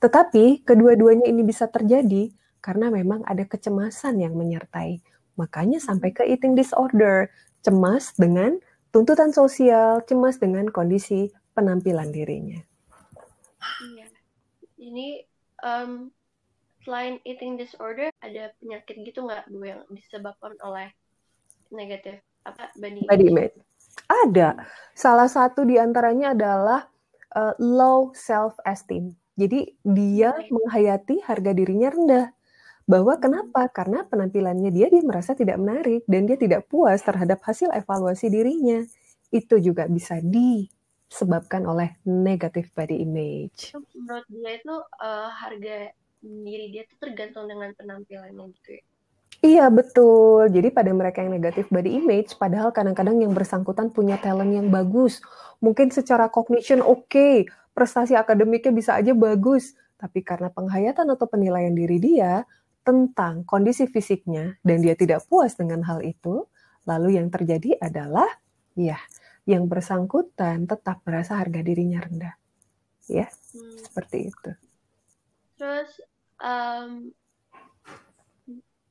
Tetapi 0.00 0.64
kedua-duanya 0.64 1.28
ini 1.28 1.44
bisa 1.44 1.68
terjadi 1.68 2.32
karena 2.64 2.88
memang 2.88 3.24
ada 3.28 3.44
kecemasan 3.44 4.20
yang 4.20 4.36
menyertai. 4.36 5.00
Makanya 5.36 5.78
sampai 5.78 6.16
ke 6.16 6.24
eating 6.24 6.56
disorder, 6.56 7.28
cemas 7.60 8.16
dengan 8.16 8.56
tuntutan 8.92 9.32
sosial, 9.32 10.00
cemas 10.08 10.40
dengan 10.40 10.72
kondisi 10.72 11.28
penampilan 11.52 12.08
dirinya. 12.12 12.60
Iya. 13.84 14.08
Ini 14.80 15.08
um, 15.60 16.08
selain 16.86 17.18
eating 17.26 17.58
disorder 17.58 18.14
ada 18.22 18.54
penyakit 18.62 19.02
gitu 19.02 19.26
nggak 19.26 19.50
bu 19.50 19.66
yang 19.66 19.82
disebabkan 19.90 20.54
oleh 20.62 20.94
negatif 21.74 22.22
apa 22.46 22.70
body 22.78 23.10
body 23.10 23.26
image? 23.26 23.58
Ada. 24.06 24.54
Salah 24.94 25.26
satu 25.26 25.66
di 25.66 25.82
antaranya 25.82 26.30
adalah 26.30 26.86
uh, 27.34 27.54
low 27.58 28.14
self 28.14 28.54
esteem. 28.62 29.18
Jadi 29.34 29.74
dia 29.82 30.32
menghayati 30.48 31.26
harga 31.26 31.50
dirinya 31.52 31.90
rendah. 31.90 32.26
Bahwa 32.86 33.18
kenapa? 33.18 33.66
Karena 33.74 34.06
penampilannya 34.06 34.70
dia 34.70 34.86
dia 34.86 35.02
merasa 35.02 35.34
tidak 35.34 35.58
menarik 35.58 36.06
dan 36.06 36.30
dia 36.30 36.38
tidak 36.38 36.70
puas 36.70 37.02
terhadap 37.02 37.42
hasil 37.42 37.74
evaluasi 37.74 38.30
dirinya. 38.30 38.86
Itu 39.34 39.58
juga 39.58 39.90
bisa 39.90 40.22
disebabkan 40.22 41.66
oleh 41.66 41.98
negative 42.06 42.70
body 42.70 43.02
image. 43.02 43.74
Menurut 43.74 44.26
dia 44.30 44.50
itu 44.54 44.76
uh, 45.02 45.28
harga 45.34 45.90
diri 46.26 46.74
dia 46.74 46.82
itu 46.82 46.94
tergantung 46.98 47.46
dengan 47.46 47.70
penampilannya 47.74 48.50
gitu 48.58 48.70
ya. 48.78 48.84
Iya 49.44 49.68
betul. 49.68 50.48
Jadi 50.48 50.72
pada 50.72 50.90
mereka 50.96 51.20
yang 51.20 51.36
negatif 51.36 51.68
body 51.68 52.00
image, 52.00 52.34
padahal 52.40 52.72
kadang-kadang 52.72 53.20
yang 53.20 53.36
bersangkutan 53.36 53.92
punya 53.92 54.16
talent 54.16 54.50
yang 54.50 54.72
bagus, 54.72 55.20
mungkin 55.60 55.92
secara 55.92 56.32
cognition 56.32 56.80
oke, 56.80 57.06
okay, 57.10 57.44
prestasi 57.76 58.16
akademiknya 58.16 58.72
bisa 58.72 58.96
aja 58.96 59.12
bagus, 59.12 59.76
tapi 60.00 60.24
karena 60.24 60.48
penghayatan 60.48 61.12
atau 61.12 61.28
penilaian 61.28 61.72
diri 61.76 62.00
dia 62.00 62.48
tentang 62.80 63.44
kondisi 63.44 63.84
fisiknya 63.84 64.56
dan 64.64 64.80
dia 64.80 64.96
tidak 64.96 65.26
puas 65.28 65.52
dengan 65.58 65.84
hal 65.84 66.00
itu, 66.00 66.48
lalu 66.88 67.20
yang 67.20 67.28
terjadi 67.28 67.76
adalah 67.82 68.28
ya, 68.72 68.96
yang 69.44 69.68
bersangkutan 69.68 70.64
tetap 70.64 71.04
merasa 71.04 71.36
harga 71.36 71.60
dirinya 71.60 72.00
rendah. 72.00 72.34
Ya, 73.06 73.28
hmm. 73.28 73.84
seperti 73.84 74.32
itu. 74.32 74.50
Terus 75.60 76.02
um, 76.40 77.12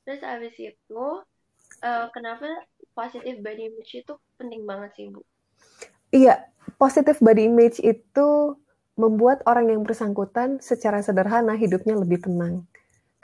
terus 0.06 0.22
abis 0.22 0.56
itu 0.60 1.06
uh, 1.82 2.06
kenapa 2.14 2.46
positive 2.94 3.42
body 3.42 3.74
image 3.74 3.92
itu 4.06 4.14
penting 4.38 4.64
banget 4.64 4.92
sih 4.96 5.06
bu? 5.10 5.22
Iya, 6.14 6.46
positive 6.80 7.20
body 7.20 7.50
image 7.50 7.82
itu 7.82 8.56
membuat 8.96 9.44
orang 9.44 9.68
yang 9.68 9.84
bersangkutan 9.84 10.64
secara 10.64 11.04
sederhana 11.04 11.60
hidupnya 11.60 12.00
lebih 12.00 12.24
tenang 12.24 12.64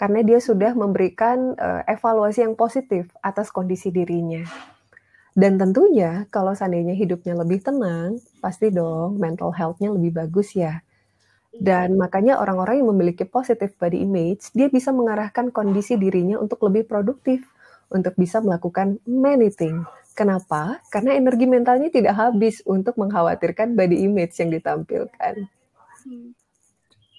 karena 0.02 0.26
dia 0.26 0.42
sudah 0.42 0.74
memberikan 0.74 1.54
uh, 1.62 1.86
evaluasi 1.86 2.42
yang 2.42 2.58
positif 2.58 3.06
atas 3.22 3.54
kondisi 3.54 3.94
dirinya. 3.94 4.42
Dan 5.38 5.62
tentunya 5.62 6.26
kalau 6.34 6.58
seandainya 6.58 6.98
hidupnya 6.98 7.38
lebih 7.38 7.62
tenang, 7.62 8.18
pasti 8.42 8.74
dong 8.74 9.22
mental 9.22 9.54
health-nya 9.54 9.94
lebih 9.94 10.18
bagus 10.18 10.58
ya. 10.58 10.82
Dan 11.52 12.00
makanya 12.00 12.40
orang-orang 12.40 12.80
yang 12.80 12.90
memiliki 12.96 13.28
positive 13.28 13.76
body 13.76 14.08
image, 14.08 14.56
dia 14.56 14.72
bisa 14.72 14.96
mengarahkan 14.96 15.52
kondisi 15.52 16.00
dirinya 16.00 16.40
untuk 16.40 16.64
lebih 16.64 16.88
produktif, 16.88 17.44
untuk 17.92 18.16
bisa 18.16 18.40
melakukan 18.40 19.04
many 19.04 19.52
things. 19.52 19.84
Kenapa? 20.16 20.80
Karena 20.92 21.16
energi 21.16 21.48
mentalnya 21.48 21.92
tidak 21.92 22.16
habis 22.16 22.64
untuk 22.64 22.96
mengkhawatirkan 22.96 23.76
body 23.76 24.08
image 24.08 24.36
yang 24.40 24.52
ditampilkan. 24.52 25.48
Hmm. 26.08 26.32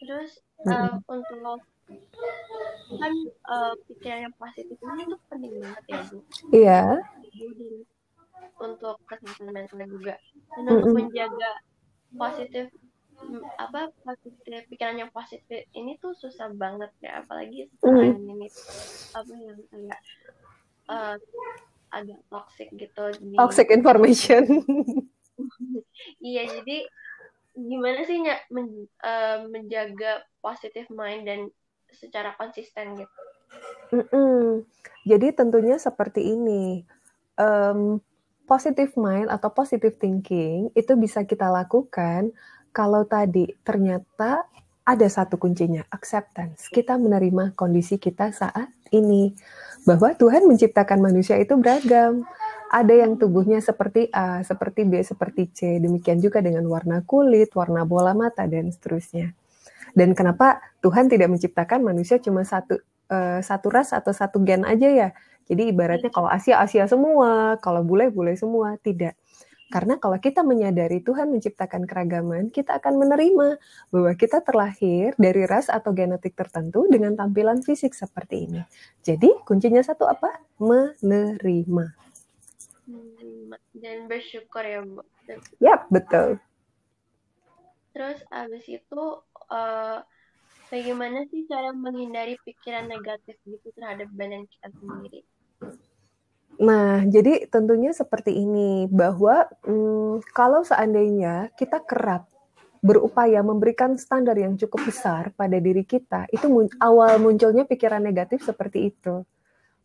Terus 0.01 0.41
uh, 0.65 0.97
hmm. 0.97 0.97
untuk 1.09 1.61
kan 2.93 3.13
uh, 3.49 3.73
pikiran 3.89 4.29
yang 4.29 4.35
positif 4.37 4.77
ini 4.81 5.03
tuh 5.09 5.21
penting 5.29 5.53
banget 5.61 5.85
ya 5.89 6.01
bu. 6.09 6.17
Iya. 6.53 6.83
Untuk 8.61 8.97
kesehatan 9.09 9.53
mental 9.53 9.81
juga. 9.89 10.17
Dan 10.57 10.63
untuk 10.69 10.73
mm 10.73 10.85
-hmm. 10.85 10.97
menjaga 10.97 11.53
positif 12.13 12.67
apa 13.59 13.91
positif 14.05 14.63
pikiran 14.69 14.99
yang 14.99 15.11
positif 15.15 15.67
ini 15.73 15.97
tuh 15.99 16.13
susah 16.17 16.51
banget 16.53 16.91
ya 17.01 17.23
apalagi 17.25 17.71
sekarang 17.79 18.19
mm. 18.19 18.33
ini 18.33 18.49
apa 19.15 19.33
yang 19.35 19.59
kayak 19.71 20.01
uh, 20.91 21.17
agak 21.93 22.21
toxic 22.29 22.69
gitu 22.75 23.05
di... 23.21 23.37
toxic 23.37 23.69
information 23.71 24.43
iya 26.29 26.49
jadi 26.49 26.89
gimana 27.53 28.01
sih 28.09 28.19
ny- 28.21 28.47
men, 28.49 28.89
uh, 29.05 29.45
menjaga 29.49 30.25
positive 30.41 30.89
mind 30.89 31.29
dan 31.29 31.41
secara 31.93 32.33
konsisten 32.41 32.97
gitu 32.97 33.21
mm 33.93 34.05
-mm. 34.09 34.45
jadi 35.05 35.37
tentunya 35.37 35.77
seperti 35.77 36.33
ini 36.33 36.83
um, 37.37 38.01
positive 38.49 38.93
mind 38.99 39.29
atau 39.33 39.49
positive 39.53 39.97
thinking 39.97 40.73
itu 40.77 40.93
bisa 40.97 41.25
kita 41.25 41.49
lakukan 41.49 42.33
kalau 42.73 43.05
tadi 43.05 43.53
ternyata 43.63 44.49
ada 44.83 45.07
satu 45.07 45.39
kuncinya, 45.39 45.87
acceptance. 45.95 46.67
Kita 46.67 46.99
menerima 46.99 47.55
kondisi 47.55 48.03
kita 48.03 48.35
saat 48.35 48.67
ini. 48.91 49.31
Bahwa 49.87 50.15
Tuhan 50.15 50.47
menciptakan 50.47 50.99
manusia 50.99 51.39
itu 51.39 51.55
beragam. 51.55 52.27
Ada 52.73 53.05
yang 53.07 53.21
tubuhnya 53.21 53.61
seperti 53.61 54.09
A, 54.11 54.41
seperti 54.43 54.89
B, 54.89 55.05
seperti 55.05 55.53
C. 55.53 55.79
Demikian 55.79 56.19
juga 56.19 56.41
dengan 56.41 56.65
warna 56.67 57.05
kulit, 57.05 57.53
warna 57.53 57.85
bola 57.85 58.17
mata, 58.17 58.49
dan 58.49 58.73
seterusnya. 58.73 59.37
Dan 59.93 60.17
kenapa 60.17 60.59
Tuhan 60.81 61.13
tidak 61.13 61.29
menciptakan 61.29 61.85
manusia 61.85 62.17
cuma 62.17 62.49
satu 62.49 62.81
uh, 63.13 63.45
satu 63.45 63.69
ras 63.69 63.93
atau 63.93 64.11
satu 64.11 64.41
gen 64.41 64.65
aja 64.65 64.89
ya? 64.89 65.09
Jadi 65.47 65.69
ibaratnya 65.69 66.09
kalau 66.09 66.33
Asia 66.33 66.65
Asia 66.65 66.89
semua, 66.89 67.61
kalau 67.61 67.85
bule 67.85 68.09
bule 68.09 68.33
semua, 68.41 68.81
tidak. 68.81 69.13
Karena 69.73 69.97
kalau 69.97 70.21
kita 70.21 70.45
menyadari 70.45 71.01
Tuhan 71.01 71.33
menciptakan 71.33 71.89
keragaman, 71.89 72.53
kita 72.53 72.77
akan 72.77 73.01
menerima 73.01 73.57
bahwa 73.89 74.13
kita 74.13 74.45
terlahir 74.45 75.17
dari 75.17 75.49
ras 75.49 75.73
atau 75.73 75.97
genetik 75.97 76.37
tertentu 76.37 76.85
dengan 76.93 77.17
tampilan 77.17 77.65
fisik 77.65 77.97
seperti 77.97 78.53
ini. 78.53 78.61
Jadi 79.01 79.33
kuncinya 79.49 79.81
satu 79.81 80.05
apa? 80.05 80.45
Menerima. 80.61 81.97
Dan 83.73 84.13
bersyukur 84.13 84.61
ya, 84.61 84.85
Bu. 84.85 85.01
Yap, 85.65 85.89
betul. 85.89 86.37
Terus 87.97 88.21
abis 88.29 88.69
itu 88.69 89.05
uh, 89.49 89.99
bagaimana 90.69 91.25
sih 91.33 91.49
cara 91.49 91.73
menghindari 91.73 92.37
pikiran 92.45 92.93
negatif 92.93 93.41
gitu 93.49 93.73
terhadap 93.73 94.13
badan 94.13 94.45
kita 94.45 94.69
sendiri? 94.77 95.25
Nah, 96.61 97.01
jadi 97.09 97.49
tentunya 97.49 97.97
seperti 97.97 98.37
ini 98.37 98.85
bahwa 98.93 99.49
hmm, 99.65 100.21
kalau 100.37 100.61
seandainya 100.67 101.49
kita 101.57 101.81
kerap 101.81 102.29
berupaya 102.83 103.41
memberikan 103.47 103.95
standar 103.95 104.35
yang 104.35 104.59
cukup 104.59 104.83
besar 104.91 105.31
pada 105.39 105.57
diri 105.63 105.87
kita, 105.87 106.27
itu 106.35 106.51
mun 106.51 106.67
awal 106.83 107.17
munculnya 107.23 107.63
pikiran 107.63 108.03
negatif 108.03 108.43
seperti 108.43 108.91
itu. 108.91 109.23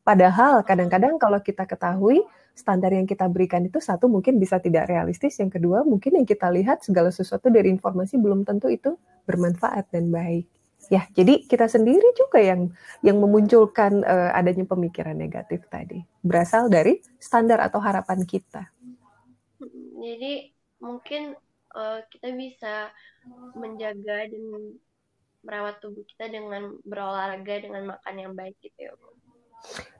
Padahal 0.02 0.66
kadang-kadang 0.66 1.22
kalau 1.22 1.38
kita 1.44 1.70
ketahui 1.70 2.26
standar 2.58 2.90
yang 2.90 3.06
kita 3.06 3.30
berikan 3.30 3.62
itu 3.70 3.78
satu 3.78 4.10
mungkin 4.10 4.42
bisa 4.42 4.58
tidak 4.58 4.90
realistis, 4.90 5.38
yang 5.38 5.54
kedua 5.54 5.86
mungkin 5.86 6.18
yang 6.18 6.26
kita 6.26 6.50
lihat 6.50 6.82
segala 6.82 7.14
sesuatu 7.14 7.54
dari 7.54 7.70
informasi 7.70 8.18
belum 8.18 8.42
tentu 8.42 8.66
itu 8.74 8.98
bermanfaat 9.30 9.94
dan 9.94 10.10
baik. 10.10 10.57
Ya, 10.88 11.04
jadi 11.12 11.44
kita 11.44 11.68
sendiri 11.68 12.16
juga 12.16 12.40
yang 12.40 12.72
yang 13.04 13.20
memunculkan 13.20 14.08
uh, 14.08 14.32
adanya 14.32 14.64
pemikiran 14.64 15.20
negatif 15.20 15.68
tadi. 15.68 16.00
Berasal 16.24 16.72
dari 16.72 17.04
standar 17.20 17.60
atau 17.60 17.84
harapan 17.84 18.24
kita. 18.24 18.72
Jadi 20.00 20.54
mungkin 20.80 21.36
uh, 21.76 22.00
kita 22.08 22.32
bisa 22.32 22.74
menjaga 23.58 24.32
dan 24.32 24.44
merawat 25.44 25.80
tubuh 25.84 26.04
kita 26.08 26.32
dengan 26.32 26.76
berolahraga 26.88 27.56
dengan 27.64 27.96
makan 27.96 28.16
yang 28.16 28.34
baik 28.36 28.56
gitu 28.64 28.92
ya. 28.92 28.94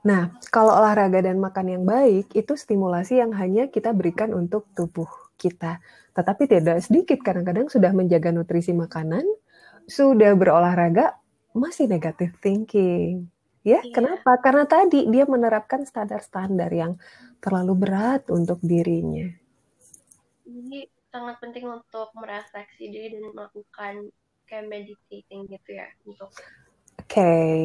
Nah, 0.06 0.32
kalau 0.48 0.72
olahraga 0.72 1.20
dan 1.20 1.36
makan 1.42 1.66
yang 1.68 1.84
baik 1.84 2.32
itu 2.32 2.54
stimulasi 2.54 3.20
yang 3.20 3.34
hanya 3.34 3.68
kita 3.68 3.92
berikan 3.92 4.32
untuk 4.32 4.70
tubuh 4.72 5.08
kita. 5.36 5.82
Tetapi 6.14 6.48
tidak 6.48 6.78
sedikit 6.82 7.18
kadang-kadang 7.20 7.66
sudah 7.68 7.90
menjaga 7.92 8.30
nutrisi 8.30 8.72
makanan, 8.72 9.26
sudah 9.88 10.36
berolahraga 10.36 11.16
masih 11.56 11.88
negatif 11.88 12.36
thinking. 12.44 13.26
Ya, 13.66 13.82
iya. 13.82 13.92
kenapa? 13.92 14.38
Karena 14.38 14.64
tadi 14.68 15.08
dia 15.10 15.24
menerapkan 15.26 15.82
standar-standar 15.82 16.70
yang 16.70 17.00
terlalu 17.42 17.88
berat 17.88 18.28
untuk 18.30 18.60
dirinya. 18.62 19.28
Jadi 20.46 20.88
sangat 21.08 21.36
penting 21.40 21.66
untuk 21.66 22.12
merefleksi 22.14 22.84
diri 22.88 23.16
dan 23.18 23.32
melakukan 23.32 23.94
kayak 24.48 24.66
meditating 24.68 25.48
gitu 25.48 25.70
ya 25.76 25.88
untuk. 26.04 26.30
Oke. 27.00 27.08
Okay. 27.08 27.56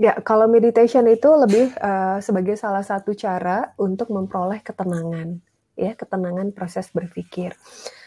Ya, 0.00 0.16
kalau 0.24 0.48
meditation 0.48 1.04
itu 1.04 1.28
lebih 1.28 1.68
uh, 1.78 2.18
sebagai 2.24 2.56
salah 2.56 2.82
satu 2.82 3.12
cara 3.12 3.76
untuk 3.76 4.08
memperoleh 4.08 4.64
ketenangan, 4.64 5.36
ya, 5.76 5.92
ketenangan 5.92 6.50
proses 6.56 6.88
berpikir. 6.90 7.54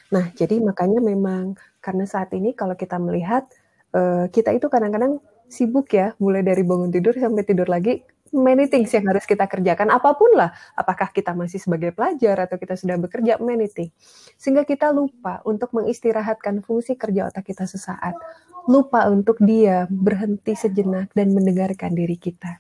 Nah, 0.10 0.34
jadi 0.34 0.62
makanya 0.62 1.02
memang 1.02 1.58
karena 1.86 2.10
saat 2.10 2.34
ini 2.34 2.58
kalau 2.58 2.74
kita 2.74 2.98
melihat 2.98 3.46
uh, 3.94 4.26
kita 4.34 4.58
itu 4.58 4.66
kadang-kadang 4.74 5.22
sibuk 5.46 5.94
ya, 5.94 6.18
mulai 6.18 6.42
dari 6.42 6.66
bangun 6.66 6.90
tidur 6.90 7.14
sampai 7.14 7.46
tidur 7.46 7.70
lagi, 7.70 8.02
many 8.34 8.66
things 8.66 8.90
yang 8.92 9.06
harus 9.06 9.24
kita 9.30 9.46
kerjakan 9.46 9.94
apa 9.94 10.18
pun 10.18 10.34
lah. 10.34 10.50
Apakah 10.74 11.14
kita 11.14 11.38
masih 11.38 11.62
sebagai 11.62 11.94
pelajar 11.94 12.50
atau 12.50 12.58
kita 12.58 12.74
sudah 12.74 12.98
bekerja, 12.98 13.38
many 13.38 13.70
things. 13.70 13.94
Sehingga 14.36 14.66
kita 14.66 14.90
lupa 14.90 15.46
untuk 15.46 15.70
mengistirahatkan 15.78 16.66
fungsi 16.66 16.98
kerja 16.98 17.30
otak 17.30 17.46
kita 17.46 17.70
sesaat. 17.70 18.18
Lupa 18.66 19.06
untuk 19.14 19.38
dia 19.46 19.86
berhenti 19.86 20.58
sejenak 20.58 21.14
dan 21.14 21.38
mendengarkan 21.38 21.94
diri 21.94 22.18
kita. 22.18 22.60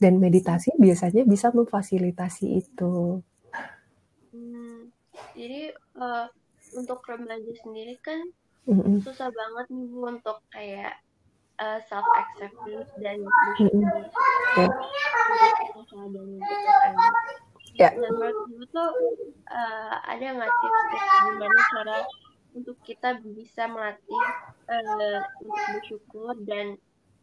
Dan 0.00 0.18
meditasi 0.18 0.72
biasanya 0.80 1.28
bisa 1.28 1.52
memfasilitasi 1.52 2.46
itu. 2.58 3.20
Hmm, 4.32 4.88
jadi 5.36 5.76
uh, 6.00 6.26
untuk 6.74 7.04
remaja 7.04 7.52
sendiri 7.60 8.00
kan 8.00 8.18
mm-hmm. 8.68 8.96
susah 9.02 9.28
banget 9.32 9.66
nih 9.70 9.86
bu 9.90 9.98
untuk 10.06 10.38
kayak 10.52 10.94
uh, 11.58 11.78
self 11.86 12.06
acceptance 12.18 12.90
dan 13.00 13.22
bersyukur 13.22 13.88
yeah. 14.60 14.70
Ya. 17.72 17.88
Nah, 17.96 18.10
menurut 18.12 18.52
ibu 18.52 18.64
tuh 18.68 18.90
uh, 19.48 19.94
ada 20.04 20.20
nggak 20.20 20.52
tips-tips 20.60 21.12
gimana 21.24 21.60
cara 21.72 21.96
untuk 22.52 22.76
kita 22.84 23.16
bisa 23.32 23.64
melatih 23.64 24.24
uh, 24.68 25.20
untuk 25.40 25.56
bersyukur 25.80 26.36
dan 26.44 26.76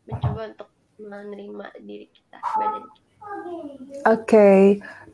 mencoba 0.10 0.42
untuk 0.50 0.70
menerima 0.98 1.68
diri 1.86 2.10
kita, 2.10 2.38
badan 2.58 2.84
kita. 2.90 3.08
Oke, 4.10 4.26
okay. 4.26 4.60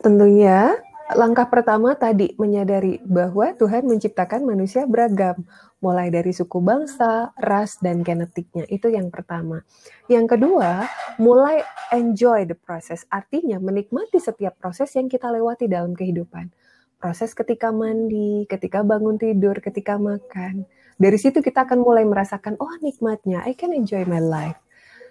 tentunya 0.00 0.80
langkah 1.14 1.46
pertama 1.46 1.94
tadi 1.94 2.34
menyadari 2.40 2.98
bahwa 3.04 3.52
Tuhan 3.54 3.86
menciptakan 3.86 4.42
manusia 4.42 4.88
beragam, 4.88 5.44
mulai 5.84 6.08
dari 6.08 6.32
suku 6.32 6.58
bangsa, 6.64 7.36
ras, 7.36 7.76
dan 7.84 8.00
genetiknya. 8.00 8.64
Itu 8.66 8.88
yang 8.88 9.12
pertama. 9.12 9.60
Yang 10.08 10.36
kedua, 10.36 10.88
mulai 11.20 11.60
enjoy 11.92 12.48
the 12.48 12.56
process, 12.56 13.04
artinya 13.12 13.60
menikmati 13.60 14.16
setiap 14.16 14.56
proses 14.56 14.88
yang 14.96 15.06
kita 15.06 15.28
lewati 15.28 15.68
dalam 15.68 15.92
kehidupan. 15.92 16.48
Proses 16.96 17.36
ketika 17.36 17.68
mandi, 17.76 18.48
ketika 18.48 18.80
bangun 18.80 19.20
tidur, 19.20 19.60
ketika 19.60 20.00
makan. 20.00 20.64
Dari 20.96 21.18
situ 21.20 21.44
kita 21.44 21.68
akan 21.68 21.84
mulai 21.84 22.08
merasakan, 22.08 22.56
oh 22.56 22.72
nikmatnya, 22.80 23.44
I 23.44 23.52
can 23.52 23.76
enjoy 23.76 24.08
my 24.08 24.16
life. 24.16 24.56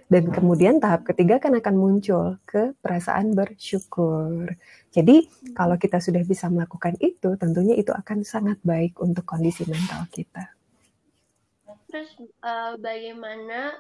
Dan 0.05 0.29
kemudian 0.29 0.77
tahap 0.77 1.05
ketiga 1.05 1.41
kan 1.41 1.57
akan 1.57 1.75
muncul 1.77 2.38
ke 2.45 2.77
perasaan 2.77 3.34
bersyukur. 3.34 4.53
Jadi 4.93 5.29
kalau 5.57 5.77
kita 5.81 5.98
sudah 5.98 6.22
bisa 6.22 6.45
melakukan 6.50 6.93
itu, 7.01 7.34
tentunya 7.38 7.74
itu 7.74 7.89
akan 7.89 8.22
sangat 8.22 8.62
baik 8.62 8.98
untuk 9.01 9.25
kondisi 9.25 9.65
mental 9.65 10.05
kita. 10.13 10.54
Terus 11.95 12.11
uh, 12.43 12.75
bagaimana 12.75 13.71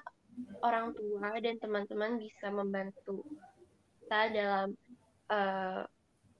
orang 0.63 0.95
tua 0.95 1.35
dan 1.43 1.59
teman-teman 1.59 2.15
bisa 2.15 2.47
membantu 2.47 3.27
kita 3.99 4.31
dalam 4.31 4.71
uh, 5.27 5.83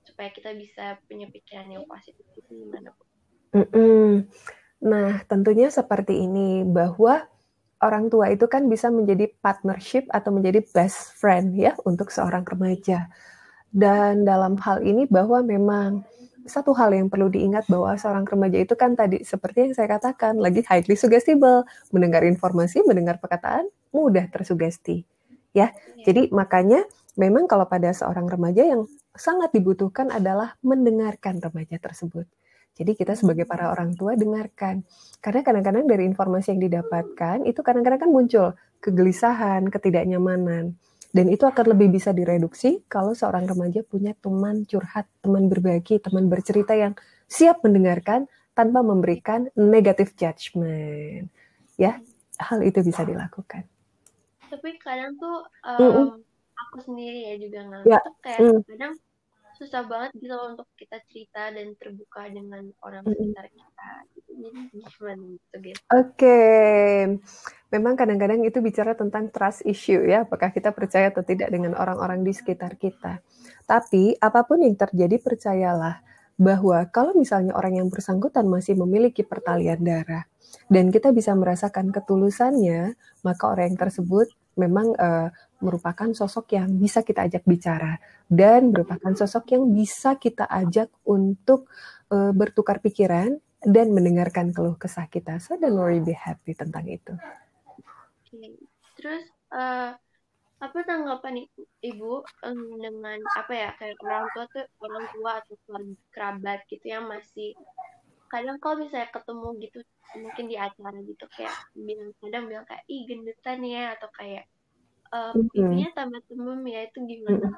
supaya 0.00 0.32
kita 0.32 0.56
bisa 0.56 0.96
punya 1.04 1.28
pikiran 1.28 1.68
yang 1.68 1.84
positif 1.84 2.24
itu 2.32 2.64
gimana 2.64 2.96
Bu? 2.96 3.04
Mm 3.60 3.68
-mm. 3.68 4.08
Nah 4.88 5.20
tentunya 5.28 5.68
seperti 5.68 6.16
ini 6.16 6.64
bahwa 6.64 7.28
orang 7.84 8.08
tua 8.08 8.32
itu 8.32 8.48
kan 8.48 8.72
bisa 8.72 8.88
menjadi 8.88 9.28
partnership 9.44 10.08
atau 10.08 10.32
menjadi 10.32 10.64
best 10.72 11.12
friend 11.20 11.60
ya 11.60 11.76
untuk 11.84 12.08
seorang 12.08 12.48
remaja. 12.48 13.04
Dan 13.68 14.24
dalam 14.24 14.56
hal 14.64 14.80
ini 14.80 15.04
bahwa 15.12 15.44
memang 15.44 16.08
satu 16.46 16.72
hal 16.74 16.94
yang 16.94 17.10
perlu 17.10 17.28
diingat 17.30 17.66
bahwa 17.66 17.94
seorang 17.98 18.24
remaja 18.26 18.58
itu 18.62 18.74
kan 18.78 18.94
tadi 18.94 19.22
seperti 19.22 19.70
yang 19.70 19.74
saya 19.74 19.98
katakan 19.98 20.38
lagi 20.38 20.62
highly 20.66 20.94
suggestible, 20.94 21.66
mendengar 21.90 22.22
informasi, 22.22 22.82
mendengar 22.86 23.18
perkataan 23.20 23.66
mudah 23.90 24.26
tersugesti. 24.30 25.04
Ya. 25.52 25.72
Iya. 25.96 26.12
Jadi 26.12 26.22
makanya 26.32 26.84
memang 27.16 27.48
kalau 27.48 27.64
pada 27.66 27.90
seorang 27.92 28.28
remaja 28.28 28.62
yang 28.62 28.84
sangat 29.16 29.50
dibutuhkan 29.56 30.12
adalah 30.12 30.54
mendengarkan 30.60 31.40
remaja 31.40 31.80
tersebut. 31.80 32.28
Jadi 32.76 32.92
kita 32.92 33.16
sebagai 33.16 33.48
para 33.48 33.72
orang 33.72 33.96
tua 33.96 34.12
dengarkan. 34.20 34.84
Karena 35.24 35.40
kadang-kadang 35.40 35.88
dari 35.88 36.04
informasi 36.04 36.52
yang 36.52 36.62
didapatkan 36.68 37.48
itu 37.48 37.64
kadang-kadang 37.64 38.04
kan 38.04 38.10
muncul 38.12 38.46
kegelisahan, 38.84 39.72
ketidaknyamanan. 39.72 40.76
Dan 41.14 41.32
itu 41.32 41.46
akan 41.46 41.76
lebih 41.76 41.94
bisa 41.96 42.10
direduksi 42.12 42.82
kalau 42.90 43.16
seorang 43.16 43.46
remaja 43.46 43.80
punya 43.86 44.12
teman 44.18 44.66
curhat, 44.68 45.06
teman 45.22 45.48
berbagi, 45.48 46.02
teman 46.02 46.28
bercerita 46.28 46.74
yang 46.76 46.92
siap 47.26 47.62
mendengarkan 47.62 48.30
tanpa 48.56 48.80
memberikan 48.80 49.48
negative 49.56 50.16
judgment. 50.16 51.28
Ya, 51.76 52.00
hal 52.40 52.64
itu 52.64 52.80
bisa 52.80 53.04
dilakukan. 53.04 53.68
Tapi 54.46 54.78
kadang 54.80 55.18
tuh 55.20 55.44
um, 55.66 55.80
mm 55.80 55.90
-mm. 55.92 56.06
aku 56.66 56.76
sendiri 56.84 57.18
ya 57.28 57.34
juga 57.36 57.58
nggak 57.66 57.82
ya. 57.84 58.00
kayak 58.22 58.38
mm. 58.40 58.60
kadang 58.64 58.94
susah 59.56 59.82
banget 59.88 60.12
gitu 60.20 60.32
loh 60.36 60.54
untuk 60.54 60.68
kita 60.76 61.00
cerita 61.08 61.50
dan 61.50 61.72
terbuka 61.80 62.28
dengan 62.28 62.68
orang 62.84 63.02
sekitar 63.08 63.48
kita 63.48 63.90
gitu. 64.14 64.30
jadi 64.36 64.60
gimana 64.84 65.24
oke 65.26 65.80
okay. 65.90 67.16
memang 67.72 67.94
kadang-kadang 67.96 68.44
itu 68.44 68.60
bicara 68.60 68.92
tentang 68.92 69.32
trust 69.32 69.64
issue 69.64 70.04
ya 70.04 70.28
apakah 70.28 70.52
kita 70.52 70.70
percaya 70.76 71.08
atau 71.08 71.24
tidak 71.24 71.48
dengan 71.48 71.74
orang-orang 71.74 72.20
di 72.22 72.36
sekitar 72.36 72.76
kita 72.76 73.24
tapi 73.64 74.14
apa 74.20 74.44
pun 74.44 74.60
yang 74.60 74.76
terjadi 74.76 75.16
percayalah 75.18 76.04
bahwa 76.36 76.84
kalau 76.92 77.16
misalnya 77.16 77.56
orang 77.56 77.80
yang 77.80 77.88
bersangkutan 77.88 78.44
masih 78.44 78.76
memiliki 78.76 79.24
pertalian 79.24 79.80
darah 79.80 80.28
dan 80.66 80.90
kita 80.90 81.14
bisa 81.14 81.30
merasakan 81.34 81.94
ketulusannya, 81.94 82.98
maka 83.22 83.44
orang 83.46 83.74
yang 83.74 83.78
tersebut 83.78 84.26
memang 84.56 84.96
uh, 84.96 85.28
merupakan 85.60 86.08
sosok 86.12 86.56
yang 86.56 86.68
bisa 86.76 87.00
kita 87.00 87.24
ajak 87.28 87.44
bicara 87.44 87.96
dan 88.28 88.72
merupakan 88.72 89.12
sosok 89.12 89.56
yang 89.56 89.64
bisa 89.72 90.16
kita 90.20 90.44
ajak 90.48 90.92
untuk 91.04 91.68
uh, 92.12 92.32
bertukar 92.32 92.80
pikiran 92.80 93.36
dan 93.64 93.92
mendengarkan 93.92 94.52
keluh 94.52 94.76
kesah 94.76 95.08
kita. 95.08 95.40
So 95.40 95.56
don't 95.56 95.76
worry, 95.76 96.00
be 96.00 96.12
happy 96.16 96.52
tentang 96.52 96.84
itu. 96.88 97.14
Okay. 98.28 98.56
Terus 98.96 99.24
uh, 99.52 99.96
apa 100.56 100.78
tanggapan 100.88 101.44
ibu 101.84 102.24
um, 102.24 102.60
dengan 102.80 103.20
apa 103.36 103.52
ya 103.52 103.70
kayak 103.76 104.00
orang 104.00 104.24
tua 104.32 104.44
tuh 104.48 104.64
orang 104.80 105.04
tua 105.12 105.30
atau 105.44 105.56
kerabat 106.16 106.64
gitu 106.72 106.86
yang 106.88 107.04
masih 107.04 107.52
kadang 108.36 108.60
kalau 108.60 108.76
misalnya 108.84 109.08
ketemu 109.08 109.48
gitu 109.64 109.78
mungkin 110.20 110.44
di 110.52 110.56
acara 110.60 110.98
gitu 111.00 111.24
kayak 111.32 111.56
bilang 111.72 112.12
kadang 112.20 112.44
bilang 112.52 112.64
kayak 112.68 112.84
ih 112.84 113.02
gendutan 113.08 113.58
ya 113.64 113.96
atau 113.96 114.08
kayak 114.12 114.44
uh, 115.12 115.32
pipinya 115.52 115.88
tambah 115.96 116.20
tembem 116.28 116.60
ya 116.68 116.80
itu 116.84 116.98
gimana? 117.04 117.48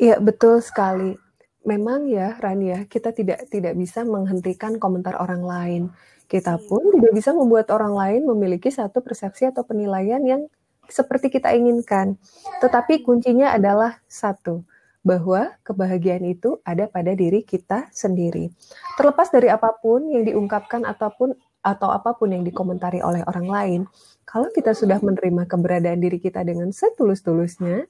Iya 0.00 0.16
betul 0.22 0.62
sekali. 0.62 1.18
Memang 1.60 2.08
ya 2.08 2.40
Rania, 2.40 2.88
kita 2.88 3.12
tidak 3.12 3.44
tidak 3.52 3.76
bisa 3.76 4.00
menghentikan 4.06 4.80
komentar 4.80 5.18
orang 5.20 5.44
lain. 5.44 5.82
Kita 6.24 6.56
iya. 6.56 6.64
pun 6.64 6.80
tidak 6.94 7.12
bisa 7.12 7.30
membuat 7.36 7.68
orang 7.74 7.92
lain 7.92 8.22
memiliki 8.24 8.72
satu 8.72 9.04
persepsi 9.04 9.50
atau 9.50 9.66
penilaian 9.66 10.22
yang 10.24 10.48
seperti 10.88 11.28
kita 11.28 11.52
inginkan. 11.52 12.16
Tetapi 12.64 13.04
kuncinya 13.04 13.52
adalah 13.52 14.00
satu, 14.08 14.64
bahwa 15.00 15.56
kebahagiaan 15.64 16.24
itu 16.28 16.60
ada 16.62 16.84
pada 16.84 17.16
diri 17.16 17.40
kita 17.40 17.88
sendiri. 17.88 18.52
Terlepas 19.00 19.32
dari 19.32 19.48
apa 19.48 19.72
pun 19.80 20.04
yang 20.12 20.28
diungkapkan 20.28 20.84
ataupun 20.84 21.32
atau 21.60 21.92
apa 21.92 22.16
pun 22.16 22.32
yang 22.32 22.44
dikomentari 22.44 23.04
oleh 23.04 23.20
orang 23.28 23.46
lain, 23.48 23.80
kalau 24.24 24.48
kita 24.52 24.72
sudah 24.72 25.00
menerima 25.00 25.44
keberadaan 25.44 26.00
diri 26.00 26.16
kita 26.16 26.40
dengan 26.40 26.72
setulus-tulusnya, 26.72 27.84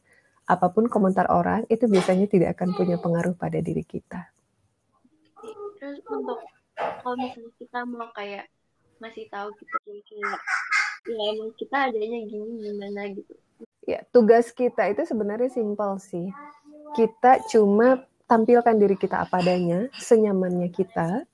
apa 0.50 0.66
pun 0.74 0.90
komentar 0.90 1.30
orang 1.30 1.62
itu 1.70 1.86
biasanya 1.86 2.26
tidak 2.26 2.58
akan 2.58 2.74
punya 2.74 2.98
pengaruh 2.98 3.38
pada 3.38 3.62
diri 3.62 3.86
kita. 3.86 4.26
Terus 5.78 6.02
untuk 6.10 6.42
kalau 6.74 7.16
misalnya 7.18 7.50
kita 7.58 7.78
mau 7.86 8.10
kayak 8.10 8.50
masih 8.98 9.30
tahu 9.30 9.54
kita 9.56 9.76
kayak 9.86 10.38
ya 11.08 11.22
emang 11.32 11.50
kita 11.56 11.76
adanya 11.88 12.18
gini 12.26 12.50
gimana 12.60 13.02
gitu. 13.14 13.34
Ya, 13.88 14.04
tugas 14.12 14.52
kita 14.52 14.92
itu 14.92 15.02
sebenarnya 15.08 15.48
simpel 15.48 15.96
sih. 16.02 16.28
Kita 16.90 17.38
cuma 17.46 18.02
tampilkan 18.26 18.74
diri 18.78 18.94
kita 18.94 19.26
apa 19.26 19.42
adanya, 19.42 19.90
senyamannya 19.98 20.70
kita, 20.70 21.26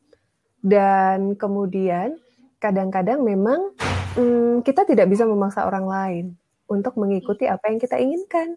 dan 0.65 1.37
kemudian 1.37 2.17
kadang-kadang 2.57 3.21
memang 3.21 3.77
hmm, 4.17 4.65
kita 4.65 4.89
tidak 4.89 5.13
bisa 5.13 5.29
memaksa 5.29 5.69
orang 5.69 5.87
lain 5.87 6.25
untuk 6.67 6.97
mengikuti 6.97 7.47
apa 7.47 7.69
yang 7.69 7.79
kita 7.79 8.01
inginkan. 8.01 8.57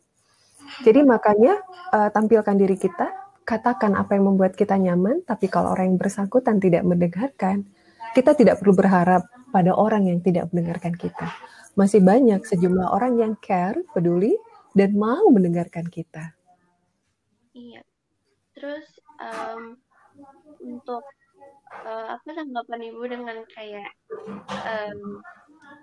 Jadi 0.81 1.03
makanya 1.03 1.59
uh, 1.91 2.09
tampilkan 2.13 2.55
diri 2.55 2.79
kita, 2.79 3.11
katakan 3.43 3.97
apa 3.97 4.15
yang 4.15 4.33
membuat 4.33 4.53
kita 4.55 4.77
nyaman, 4.77 5.25
tapi 5.25 5.49
kalau 5.49 5.73
orang 5.73 5.93
yang 5.93 5.99
bersangkutan 5.99 6.61
tidak 6.61 6.85
mendengarkan, 6.85 7.65
kita 8.13 8.33
tidak 8.33 8.61
perlu 8.61 8.73
berharap 8.77 9.25
pada 9.49 9.73
orang 9.73 10.09
yang 10.09 10.19
tidak 10.21 10.49
mendengarkan 10.53 10.93
kita. 10.95 11.27
Masih 11.73 12.01
banyak 12.01 12.45
sejumlah 12.45 12.87
orang 12.93 13.17
yang 13.17 13.33
care, 13.41 13.77
peduli, 13.93 14.37
dan 14.73 14.93
mau 14.97 15.27
mendengarkan 15.29 15.85
kita. 15.89 16.38
Iya. 17.59 17.81
Terus 18.55 18.87
um, 19.19 19.75
untuk 20.63 21.03
uh, 21.83 22.15
apa 22.15 22.29
tanggapan 22.31 22.81
ibu 22.87 23.03
dengan 23.03 23.37
kayak 23.51 23.91
um, 24.47 25.19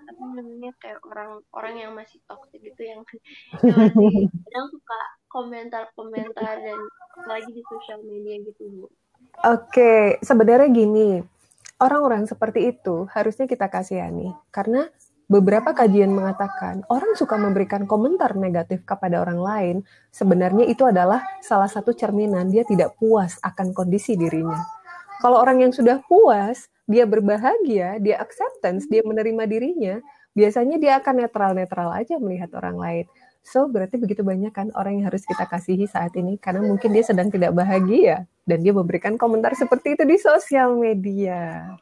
apa 0.07 0.23
namanya 0.33 0.71
kayak 0.81 0.99
orang-orang 1.05 1.75
yang 1.77 1.91
masih 1.93 2.19
toxic 2.25 2.59
gitu 2.59 2.81
yang, 2.81 3.01
yang 3.65 3.77
masih 3.77 4.27
kadang 4.31 4.67
suka 4.73 5.01
komentar-komentar 5.29 6.53
dan 6.57 6.79
apalagi 7.17 7.49
di 7.53 7.63
sosial 7.69 8.01
media 8.03 8.41
gitu 8.41 8.63
bu. 8.73 8.85
Oke, 9.45 10.17
sebenarnya 10.21 10.69
gini, 10.73 11.21
orang-orang 11.77 12.25
seperti 12.25 12.73
itu 12.73 13.05
harusnya 13.13 13.45
kita 13.45 13.69
kasihani 13.69 14.33
karena 14.49 14.89
beberapa 15.27 15.75
kajian 15.75 16.11
mengatakan 16.15 16.87
orang 16.87 17.13
suka 17.19 17.35
memberikan 17.35 17.83
komentar 17.83 18.33
negatif 18.39 18.87
kepada 18.87 19.19
orang 19.19 19.39
lain 19.39 19.75
sebenarnya 20.11 20.63
itu 20.67 20.87
adalah 20.87 21.19
salah 21.43 21.67
satu 21.67 21.91
cerminan 21.91 22.47
dia 22.47 22.63
tidak 22.63 22.95
puas 22.95 23.35
akan 23.43 23.75
kondisi 23.75 24.15
dirinya. 24.15 24.63
Kalau 25.19 25.43
orang 25.43 25.67
yang 25.67 25.73
sudah 25.75 25.99
puas 26.07 26.71
dia 26.87 27.03
berbahagia, 27.03 27.99
dia 27.99 28.15
acceptance, 28.23 28.87
dia 28.87 29.03
menerima 29.03 29.43
dirinya, 29.43 29.99
biasanya 30.31 30.79
dia 30.79 30.93
akan 31.03 31.27
netral-netral 31.27 31.91
aja 31.91 32.15
melihat 32.15 32.47
orang 32.55 32.79
lain. 32.79 33.05
So, 33.43 33.67
berarti 33.67 33.99
begitu 33.99 34.23
banyak 34.23 34.55
kan 34.55 34.71
orang 34.75 34.99
yang 34.99 35.11
harus 35.11 35.23
kita 35.27 35.47
kasihi 35.47 35.87
saat 35.87 36.15
ini 36.15 36.39
karena 36.39 36.63
mungkin 36.63 36.91
dia 36.91 37.03
sedang 37.03 37.27
tidak 37.31 37.55
bahagia 37.55 38.27
dan 38.47 38.59
dia 38.63 38.71
memberikan 38.71 39.19
komentar 39.19 39.55
seperti 39.55 39.99
itu 39.99 40.03
di 40.03 40.15
sosial 40.19 40.75
media. 40.79 41.75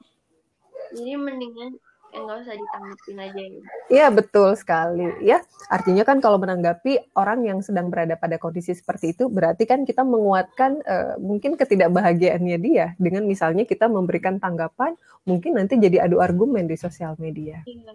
Jadi 0.93 1.13
mendingan 1.17 1.77
nggak 2.23 2.38
usah 2.47 2.56
ditanggapin 2.56 3.17
aja 3.19 3.43
ya. 3.43 3.62
Iya 3.91 4.08
betul 4.13 4.49
sekali 4.56 5.08
ya. 5.25 5.43
Artinya 5.67 6.04
kan 6.08 6.23
kalau 6.23 6.39
menanggapi 6.39 7.12
orang 7.19 7.43
yang 7.43 7.60
sedang 7.60 7.91
berada 7.91 8.15
pada 8.15 8.39
kondisi 8.39 8.71
seperti 8.71 9.17
itu 9.17 9.28
berarti 9.28 9.67
kan 9.67 9.84
kita 9.84 10.08
menguatkan 10.08 10.80
uh, 10.86 11.13
mungkin 11.19 11.60
ketidakbahagiaannya 11.60 12.58
dia 12.62 12.95
dengan 12.95 13.28
misalnya 13.28 13.67
kita 13.67 13.91
memberikan 13.91 14.39
tanggapan 14.39 14.95
mungkin 15.28 15.58
nanti 15.60 15.75
jadi 15.75 16.08
adu 16.08 16.23
argumen 16.23 16.69
di 16.69 16.78
sosial 16.80 17.19
media. 17.19 17.62
Iya. 17.67 17.93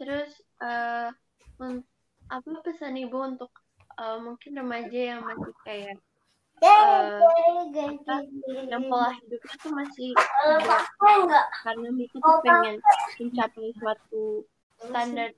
Terus 0.00 0.30
uh, 0.64 1.12
apa 2.30 2.58
pesan 2.64 2.96
ibu 2.96 3.20
untuk 3.20 3.52
uh, 4.00 4.18
mungkin 4.22 4.56
remaja 4.56 5.00
yang 5.16 5.20
masih 5.26 5.54
kayak 5.66 5.96
uh, 6.60 7.66
yang 8.68 8.84
pola 8.88 9.10
hidupnya 9.16 9.54
tuh 9.60 9.72
masih 9.72 10.10
karena 11.64 11.88
mereka 11.92 12.16
tuh 12.20 12.36
pengen 12.44 12.76
mencapai 13.20 13.68
suatu 13.80 14.24
standar 14.80 15.30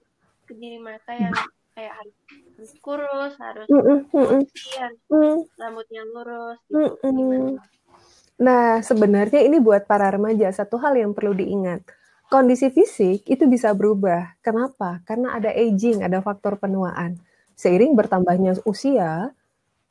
ke 0.46 0.52
diri 0.58 0.78
mereka 0.82 1.14
yang 1.14 1.34
kayak 1.72 1.92
harus, 1.96 2.16
harus 2.58 2.72
kurus, 2.84 3.32
harus 3.40 3.66
putih, 4.12 4.44
rambutnya 5.56 6.02
lurus. 6.04 6.60
Nah, 8.42 8.82
sebenarnya 8.82 9.40
ini 9.46 9.62
buat 9.62 9.86
para 9.86 10.10
remaja 10.10 10.50
satu 10.50 10.76
hal 10.82 10.98
yang 10.98 11.14
perlu 11.14 11.32
diingat. 11.32 11.86
Kondisi 12.32 12.72
fisik 12.72 13.28
itu 13.28 13.44
bisa 13.44 13.76
berubah. 13.76 14.40
Kenapa? 14.40 15.04
Karena 15.04 15.36
ada 15.36 15.52
aging, 15.52 16.00
ada 16.00 16.24
faktor 16.24 16.56
penuaan. 16.56 17.20
Seiring 17.54 17.92
bertambahnya 17.92 18.56
usia, 18.64 19.36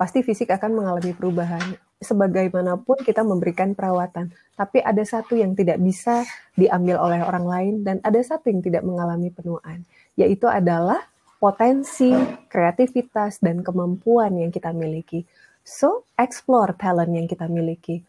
pasti 0.01 0.25
fisik 0.25 0.49
akan 0.49 0.81
mengalami 0.81 1.13
perubahan. 1.13 1.61
Sebagaimanapun 2.01 3.05
kita 3.05 3.21
memberikan 3.21 3.77
perawatan, 3.77 4.33
tapi 4.57 4.81
ada 4.81 5.05
satu 5.05 5.37
yang 5.37 5.53
tidak 5.53 5.77
bisa 5.77 6.25
diambil 6.57 6.97
oleh 6.97 7.21
orang 7.21 7.45
lain 7.45 7.73
dan 7.85 8.01
ada 8.01 8.17
satu 8.25 8.49
yang 8.49 8.65
tidak 8.65 8.81
mengalami 8.81 9.29
penuaan, 9.29 9.85
yaitu 10.17 10.49
adalah 10.49 11.05
potensi, 11.37 12.09
kreativitas, 12.49 13.37
dan 13.45 13.61
kemampuan 13.61 14.33
yang 14.41 14.49
kita 14.49 14.73
miliki. 14.73 15.29
So, 15.61 16.09
explore 16.17 16.73
talent 16.73 17.13
yang 17.13 17.29
kita 17.29 17.45
miliki. 17.45 18.01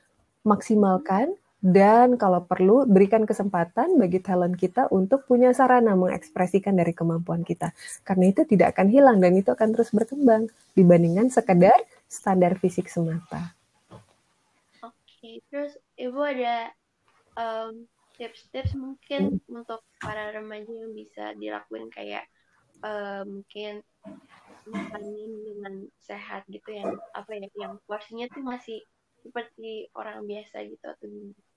Maksimalkan 0.49 1.37
dan 1.63 2.19
kalau 2.19 2.43
perlu 2.43 2.83
berikan 2.91 3.23
kesempatan 3.23 3.95
bagi 3.95 4.19
talent 4.19 4.59
kita 4.59 4.91
untuk 4.91 5.23
punya 5.31 5.55
sarana 5.55 5.95
mengekspresikan 5.95 6.75
dari 6.75 6.91
kemampuan 6.91 7.47
kita. 7.47 7.71
Karena 8.03 8.35
itu 8.35 8.43
tidak 8.43 8.75
akan 8.75 8.91
hilang 8.91 9.23
dan 9.23 9.39
itu 9.39 9.55
akan 9.55 9.71
terus 9.71 9.95
berkembang 9.95 10.51
dibandingkan 10.75 11.31
sekedar 11.31 11.79
standar 12.11 12.59
fisik 12.59 12.91
semata. 12.91 13.55
Oke, 14.83 15.39
terus 15.55 15.79
Ibu 15.95 16.19
ada 16.19 16.75
um, 17.39 17.87
tips-tips 18.19 18.75
mungkin 18.75 19.39
hmm. 19.39 19.63
untuk 19.63 19.87
para 20.03 20.35
remaja 20.35 20.67
yang 20.67 20.91
bisa 20.91 21.31
dilakuin 21.39 21.87
kayak 21.95 22.27
uh, 22.83 23.23
mungkin 23.23 23.87
makanin 24.67 25.31
dengan 25.47 25.75
sehat 26.03 26.43
gitu 26.51 26.75
yang 26.75 26.99
apa 27.15 27.39
ya 27.39 27.47
yang 27.55 27.79
porsinya 27.87 28.27
tuh 28.35 28.43
masih 28.43 28.83
seperti 29.23 29.87
orang 29.95 30.27
biasa 30.27 30.67
gitu 30.67 30.83
atau 30.83 31.07
gimana? 31.07 31.52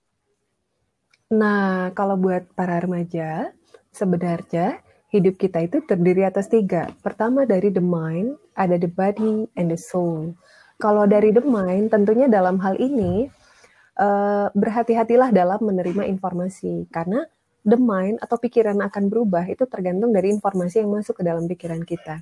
Nah, 1.33 1.89
kalau 1.97 2.21
buat 2.21 2.45
para 2.53 2.77
remaja, 2.77 3.49
sebenarnya 3.89 4.77
hidup 5.09 5.41
kita 5.41 5.65
itu 5.65 5.81
terdiri 5.81 6.21
atas 6.21 6.51
tiga. 6.51 6.91
Pertama 7.01 7.49
dari 7.49 7.73
the 7.73 7.81
mind, 7.81 8.38
ada 8.53 8.77
the 8.77 8.89
body, 8.91 9.49
and 9.57 9.73
the 9.73 9.79
soul. 9.79 10.38
Kalau 10.77 11.09
dari 11.09 11.33
the 11.33 11.41
mind, 11.41 11.89
tentunya 11.89 12.29
dalam 12.29 12.61
hal 12.61 12.77
ini, 12.77 13.31
uh, 13.97 14.53
berhati-hatilah 14.53 15.33
dalam 15.33 15.65
menerima 15.65 16.05
informasi. 16.05 16.85
Karena 16.93 17.25
the 17.65 17.79
mind 17.79 18.21
atau 18.21 18.38
pikiran 18.38 18.77
akan 18.85 19.09
berubah, 19.09 19.49
itu 19.49 19.65
tergantung 19.65 20.13
dari 20.13 20.29
informasi 20.29 20.85
yang 20.85 20.93
masuk 20.93 21.19
ke 21.19 21.23
dalam 21.25 21.49
pikiran 21.49 21.81
kita. 21.81 22.21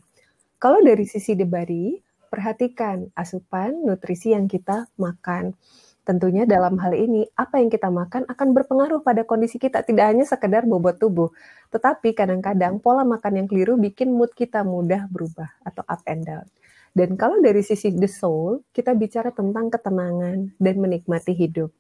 Kalau 0.63 0.80
dari 0.80 1.04
sisi 1.04 1.36
the 1.36 1.44
body, 1.44 2.00
perhatikan 2.32 3.12
asupan, 3.20 3.84
nutrisi 3.84 4.32
yang 4.32 4.48
kita 4.48 4.88
makan. 4.96 5.60
Tentunya 6.04 6.44
dalam 6.44 6.76
hal 6.84 6.92
ini, 7.00 7.24
apa 7.39 7.63
yang 7.63 7.72
kita 7.72 7.88
makan 7.88 8.28
akan 8.28 8.48
berpengaruh 8.52 9.08
pada 9.08 9.24
kondisi 9.24 9.56
kita, 9.56 9.88
tidak 9.88 10.12
hanya 10.12 10.28
sekedar 10.28 10.68
bobot 10.68 11.00
tubuh. 11.00 11.32
Tetapi 11.72 12.12
kadang-kadang 12.12 12.84
pola 12.84 13.08
makan 13.08 13.39
yang 13.39 13.48
keliru 13.48 13.80
bikin 13.80 14.12
mood 14.12 14.36
kita 14.36 14.68
mudah 14.68 15.08
berubah 15.08 15.48
atau 15.63 15.80
up 15.88 16.04
and 16.04 16.28
down. 16.28 16.44
Dan 16.92 17.16
kalau 17.16 17.39
dari 17.39 17.63
sisi 17.63 17.96
the 17.96 18.12
soul, 18.12 18.68
kita 18.76 18.92
bicara 19.00 19.32
tentang 19.32 19.72
ketenangan 19.72 20.52
dan 20.60 20.76
menikmati 20.76 21.32
hidup. 21.32 21.72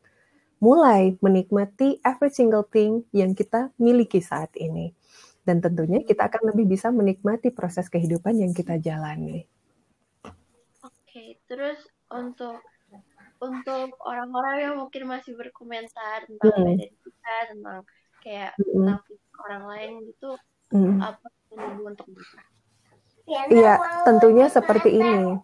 Mulai 0.63 1.19
menikmati 1.19 1.99
every 2.07 2.31
single 2.31 2.63
thing 2.63 3.03
yang 3.11 3.35
kita 3.35 3.75
miliki 3.75 4.23
saat 4.23 4.55
ini. 4.55 4.95
Dan 5.43 5.59
tentunya 5.59 5.99
kita 5.99 6.31
akan 6.31 6.55
lebih 6.55 6.79
bisa 6.79 6.87
menikmati 6.95 7.51
proses 7.51 7.91
kehidupan 7.91 8.39
yang 8.39 8.55
kita 8.55 8.79
jalani. 8.79 9.43
Oke, 10.79 11.37
terus 11.43 11.83
untuk 12.07 12.63
untuk 13.43 13.99
orang-orang 14.07 14.55
yang 14.63 14.75
mungkin 14.79 15.03
masih 15.11 15.35
berkomentar 15.35 16.23
tentang 16.27 16.53
hmm. 16.55 16.65
badan 16.71 16.93
kita 17.03 17.35
tentang 17.51 17.79
kayak 18.23 18.51
hmm. 18.55 18.71
tentang 18.71 18.99
orang 19.43 19.63
lain 19.67 19.91
gitu 20.07 20.29
hmm. 20.71 20.97
apa 21.03 21.27
ibu 21.51 21.81
untuk 21.83 22.07
mereka 22.09 22.41
Iya, 23.23 23.79
tentunya 24.03 24.51
seperti 24.51 24.99
ini. 24.99 25.39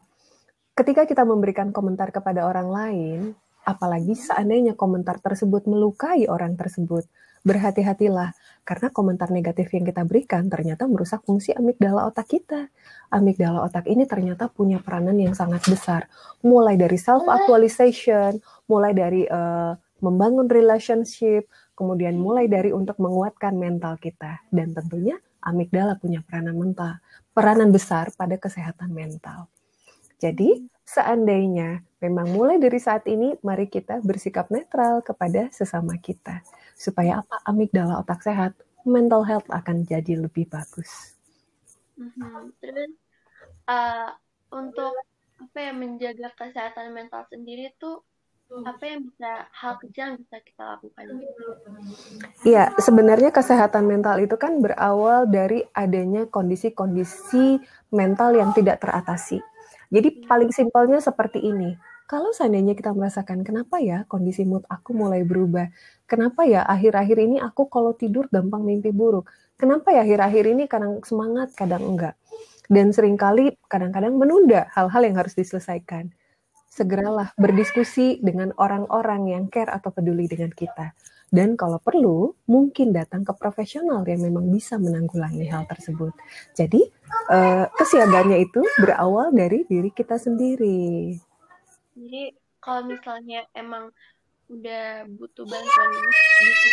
Ketika 0.75 1.07
kita 1.07 1.23
memberikan 1.23 1.71
komentar 1.71 2.11
kepada 2.11 2.43
orang 2.43 2.67
lain, 2.67 3.19
apalagi 3.63 4.15
seandainya 4.15 4.75
komentar 4.75 5.19
tersebut 5.23 5.63
melukai 5.63 6.27
orang 6.27 6.59
tersebut, 6.59 7.07
berhati-hatilah 7.43 8.35
karena 8.67 8.87
komentar 8.93 9.33
negatif 9.33 9.73
yang 9.73 9.81
kita 9.81 10.05
berikan 10.05 10.45
ternyata 10.45 10.85
merusak 10.85 11.25
fungsi 11.25 11.57
amigdala 11.57 12.05
otak 12.05 12.29
kita. 12.29 12.69
Amigdala 13.09 13.65
otak 13.65 13.89
ini 13.89 14.05
ternyata 14.05 14.45
punya 14.45 14.77
peranan 14.77 15.17
yang 15.17 15.33
sangat 15.33 15.65
besar, 15.65 16.05
mulai 16.45 16.77
dari 16.77 17.01
self 17.01 17.25
actualization, 17.25 18.37
mulai 18.69 18.93
dari 18.93 19.25
uh, 19.25 19.73
membangun 20.05 20.45
relationship, 20.45 21.49
kemudian 21.73 22.13
mulai 22.19 22.45
dari 22.45 22.69
untuk 22.69 23.01
menguatkan 23.01 23.57
mental 23.57 23.97
kita 23.97 24.45
dan 24.53 24.77
tentunya 24.77 25.17
amigdala 25.41 25.97
punya 25.97 26.21
peranan 26.21 26.53
mental, 26.59 27.01
peranan 27.33 27.73
besar 27.73 28.13
pada 28.13 28.37
kesehatan 28.37 28.91
mental. 28.93 29.49
Jadi, 30.19 30.67
seandainya 30.83 31.79
memang 32.03 32.35
mulai 32.35 32.59
dari 32.59 32.75
saat 32.75 33.07
ini, 33.07 33.39
mari 33.39 33.71
kita 33.71 34.03
bersikap 34.03 34.51
netral 34.51 34.99
kepada 34.99 35.47
sesama 35.49 35.95
kita 35.95 36.43
supaya 36.79 37.19
apa 37.19 37.43
amigdala 37.43 37.99
otak 37.99 38.23
sehat, 38.23 38.55
mental 38.87 39.27
health 39.27 39.47
akan 39.51 39.83
jadi 39.83 40.15
lebih 40.15 40.47
bagus. 40.47 41.19
Mm-hmm. 41.99 42.55
Terus 42.63 42.91
uh, 43.67 44.15
untuk 44.55 44.95
apa 45.39 45.57
ya 45.59 45.71
menjaga 45.75 46.31
kesehatan 46.39 46.95
mental 46.95 47.27
sendiri 47.27 47.75
tuh 47.75 47.99
apa 48.49 48.81
yang 48.81 49.05
bisa 49.05 49.45
hal 49.53 49.77
kecil 49.77 50.03
yang 50.09 50.17
bisa 50.17 50.37
kita 50.41 50.63
lakukan? 50.73 51.05
Iya, 52.41 52.73
sebenarnya 52.81 53.29
kesehatan 53.29 53.85
mental 53.85 54.17
itu 54.25 54.35
kan 54.41 54.57
berawal 54.57 55.29
dari 55.29 55.61
adanya 55.77 56.25
kondisi-kondisi 56.25 57.61
mental 57.93 58.33
yang 58.33 58.49
tidak 58.57 58.81
teratasi. 58.81 59.37
Jadi 59.93 60.25
paling 60.25 60.49
simpelnya 60.49 60.97
seperti 60.97 61.45
ini. 61.45 61.77
Kalau 62.09 62.33
seandainya 62.33 62.73
kita 62.73 62.89
merasakan 62.89 63.45
kenapa 63.45 63.77
ya 63.77 64.01
kondisi 64.09 64.41
mood 64.41 64.65
aku 64.65 64.97
mulai 64.97 65.21
berubah, 65.21 65.69
kenapa 66.09 66.41
ya 66.41 66.65
akhir-akhir 66.65 67.21
ini 67.21 67.37
aku 67.37 67.69
kalau 67.69 67.93
tidur 67.93 68.25
gampang 68.33 68.65
mimpi 68.65 68.89
buruk, 68.89 69.29
kenapa 69.61 69.93
ya 69.93 70.01
akhir-akhir 70.01 70.57
ini 70.57 70.65
kadang 70.65 71.05
semangat, 71.05 71.53
kadang 71.53 71.85
enggak. 71.85 72.17
Dan 72.65 72.89
sering 72.97 73.13
kali 73.13 73.53
kadang-kadang 73.69 74.17
menunda 74.17 74.65
hal-hal 74.73 75.05
yang 75.05 75.21
harus 75.21 75.37
diselesaikan. 75.37 76.09
Segeralah 76.65 77.29
berdiskusi 77.37 78.17
dengan 78.25 78.57
orang-orang 78.57 79.29
yang 79.29 79.45
care 79.53 79.69
atau 79.69 79.93
peduli 79.93 80.25
dengan 80.25 80.49
kita. 80.49 80.97
Dan 81.29 81.53
kalau 81.53 81.77
perlu, 81.77 82.33
mungkin 82.49 82.89
datang 82.89 83.21
ke 83.21 83.37
profesional 83.37 84.01
yang 84.09 84.25
memang 84.25 84.49
bisa 84.49 84.81
menanggulangi 84.81 85.45
hal 85.45 85.69
tersebut. 85.69 86.17
Jadi, 86.57 86.89
eh, 87.29 87.65
kesiagannya 87.69 88.41
itu 88.41 88.65
berawal 88.81 89.29
dari 89.29 89.61
diri 89.69 89.93
kita 89.93 90.17
sendiri. 90.17 91.28
Jadi 91.99 92.23
kalau 92.63 92.87
misalnya 92.87 93.43
emang 93.51 93.91
udah 94.49 95.05
butuh 95.19 95.45
bantuan 95.45 95.89
gitu, 95.93 96.69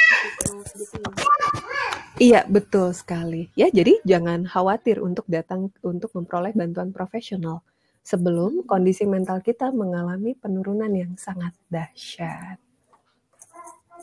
Iya, 2.16 2.48
betul 2.48 2.96
sekali. 2.96 3.52
Ya, 3.52 3.68
jadi 3.68 4.00
jangan 4.06 4.48
khawatir 4.48 5.04
untuk 5.04 5.28
datang 5.28 5.68
untuk 5.84 6.08
memperoleh 6.16 6.56
bantuan 6.56 6.88
profesional 6.94 7.60
sebelum 8.00 8.64
kondisi 8.64 9.04
mental 9.04 9.42
kita 9.44 9.68
mengalami 9.74 10.32
penurunan 10.38 10.88
yang 10.94 11.12
sangat 11.20 11.52
dahsyat. 11.68 12.56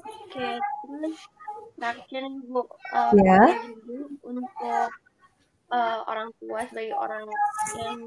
Oke, 0.04 0.60
terus 0.60 1.18
terakhir 1.80 2.24
Bu, 2.46 2.68
uh, 2.94 3.16
Ya. 3.18 3.42
untuk 4.22 4.50
uh, 5.72 6.00
orang 6.06 6.30
tua 6.38 6.60
sebagai 6.70 6.94
orang 6.94 7.26
yang 7.82 7.98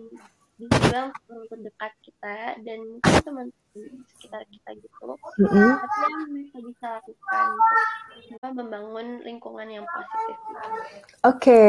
dibilang 0.57 1.13
orang 1.29 1.47
terdekat 1.53 1.93
kita 2.01 2.37
dan 2.65 2.81
teman-teman 3.21 3.53
sekitar 4.17 4.43
kita 4.49 4.71
gitu 4.81 5.13
Mm-mm. 5.45 5.71
apa 5.77 5.97
yang 6.09 6.33
bisa 6.33 6.59
bisa 6.65 6.87
lakukan 6.97 7.49
untuk 8.33 8.53
membangun 8.57 9.07
lingkungan 9.21 9.69
yang 9.69 9.85
positif 9.85 10.37
Oke, 11.21 11.65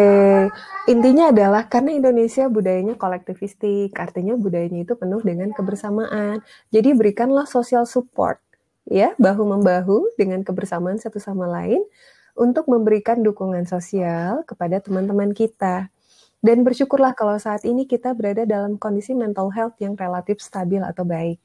intinya 0.87 1.35
adalah 1.35 1.67
karena 1.67 1.91
Indonesia 1.97 2.47
budayanya 2.47 2.95
kolektivistik, 2.95 3.91
artinya 3.97 4.39
budayanya 4.39 4.85
itu 4.85 4.93
penuh 4.93 5.19
dengan 5.19 5.49
kebersamaan. 5.51 6.45
Jadi 6.69 6.93
berikanlah 6.93 7.49
social 7.49 7.83
support, 7.89 8.37
ya, 8.85 9.17
bahu 9.17 9.43
membahu 9.57 10.13
dengan 10.15 10.45
kebersamaan 10.45 11.01
satu 11.01 11.17
sama 11.17 11.49
lain 11.49 11.81
untuk 12.37 12.69
memberikan 12.69 13.19
dukungan 13.25 13.65
sosial 13.65 14.45
kepada 14.45 14.77
teman-teman 14.77 15.33
kita. 15.33 15.89
Dan 16.37 16.61
bersyukurlah 16.61 17.17
kalau 17.17 17.35
saat 17.41 17.65
ini 17.65 17.89
kita 17.89 18.13
berada 18.13 18.45
dalam 18.45 18.77
kondisi 18.77 19.17
mental 19.17 19.49
health 19.49 19.75
yang 19.81 19.97
relatif 19.97 20.37
stabil 20.37 20.79
atau 20.85 21.01
baik. 21.01 21.41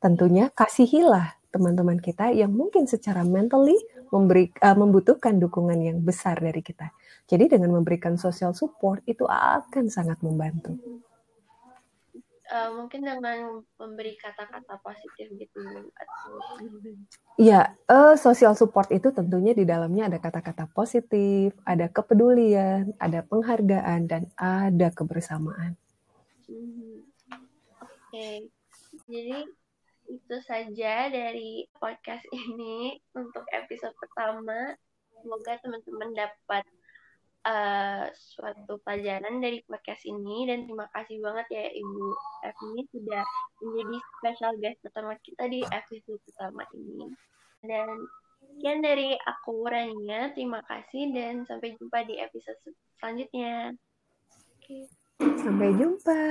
Tentunya 0.00 0.48
kasihilah 0.52 1.36
teman-teman 1.54 2.02
kita 2.02 2.34
yang 2.34 2.50
mungkin 2.50 2.90
secara 2.90 3.22
mentally 3.22 3.78
memberi, 4.10 4.50
uh, 4.58 4.74
membutuhkan 4.74 5.38
dukungan 5.38 5.78
yang 5.78 5.98
besar 6.02 6.40
dari 6.42 6.64
kita. 6.64 6.90
Jadi 7.30 7.56
dengan 7.56 7.78
memberikan 7.78 8.18
social 8.18 8.52
support 8.56 9.00
itu 9.06 9.22
akan 9.28 9.86
sangat 9.86 10.18
membantu. 10.20 10.76
Uh, 12.44 12.76
mungkin 12.76 13.00
dengan 13.00 13.64
memberi 13.80 14.20
kata-kata 14.20 14.76
positif 14.84 15.32
gitu 15.32 15.64
Iya, 17.40 17.72
uh, 17.88 18.12
social 18.20 18.52
support 18.52 18.92
itu 18.92 19.08
tentunya 19.16 19.56
di 19.56 19.64
dalamnya 19.64 20.12
ada 20.12 20.18
kata-kata 20.20 20.68
positif, 20.76 21.56
ada 21.64 21.88
kepedulian, 21.88 22.92
ada 23.00 23.24
penghargaan 23.24 24.00
dan 24.04 24.28
ada 24.36 24.92
kebersamaan. 24.92 25.72
Hmm. 26.44 27.00
Oke, 27.80 28.12
okay. 28.12 28.36
jadi 29.08 29.48
itu 30.12 30.36
saja 30.44 31.08
dari 31.08 31.64
podcast 31.80 32.28
ini 32.28 33.00
untuk 33.16 33.48
episode 33.56 33.96
pertama. 33.96 34.76
Semoga 35.24 35.56
teman-teman 35.64 36.12
dapat 36.12 36.64
uh, 37.44 38.04
suatu 38.12 38.80
pelajaran 38.82 39.38
dari 39.38 39.60
podcast 39.68 40.02
ini 40.08 40.48
dan 40.48 40.64
terima 40.64 40.88
kasih 40.92 41.20
banget 41.20 41.46
ya 41.52 41.66
Ibu 41.70 42.04
Evni 42.44 42.82
sudah 42.90 43.24
menjadi 43.60 43.96
special 44.18 44.52
guest 44.58 44.78
pertama 44.82 45.12
kita 45.20 45.44
di 45.48 45.60
episode 45.62 46.20
pertama 46.24 46.64
ini. 46.72 47.12
Dan 47.64 47.96
sekian 48.40 48.80
dari 48.84 49.16
aku 49.16 49.64
Rania, 49.64 50.32
terima 50.32 50.60
kasih 50.64 51.12
dan 51.12 51.44
sampai 51.48 51.76
jumpa 51.76 52.04
di 52.08 52.20
episode 52.20 52.60
selanjutnya. 53.00 53.72
Okay. 54.60 54.84
Sampai 55.40 55.72
jumpa. 55.76 56.22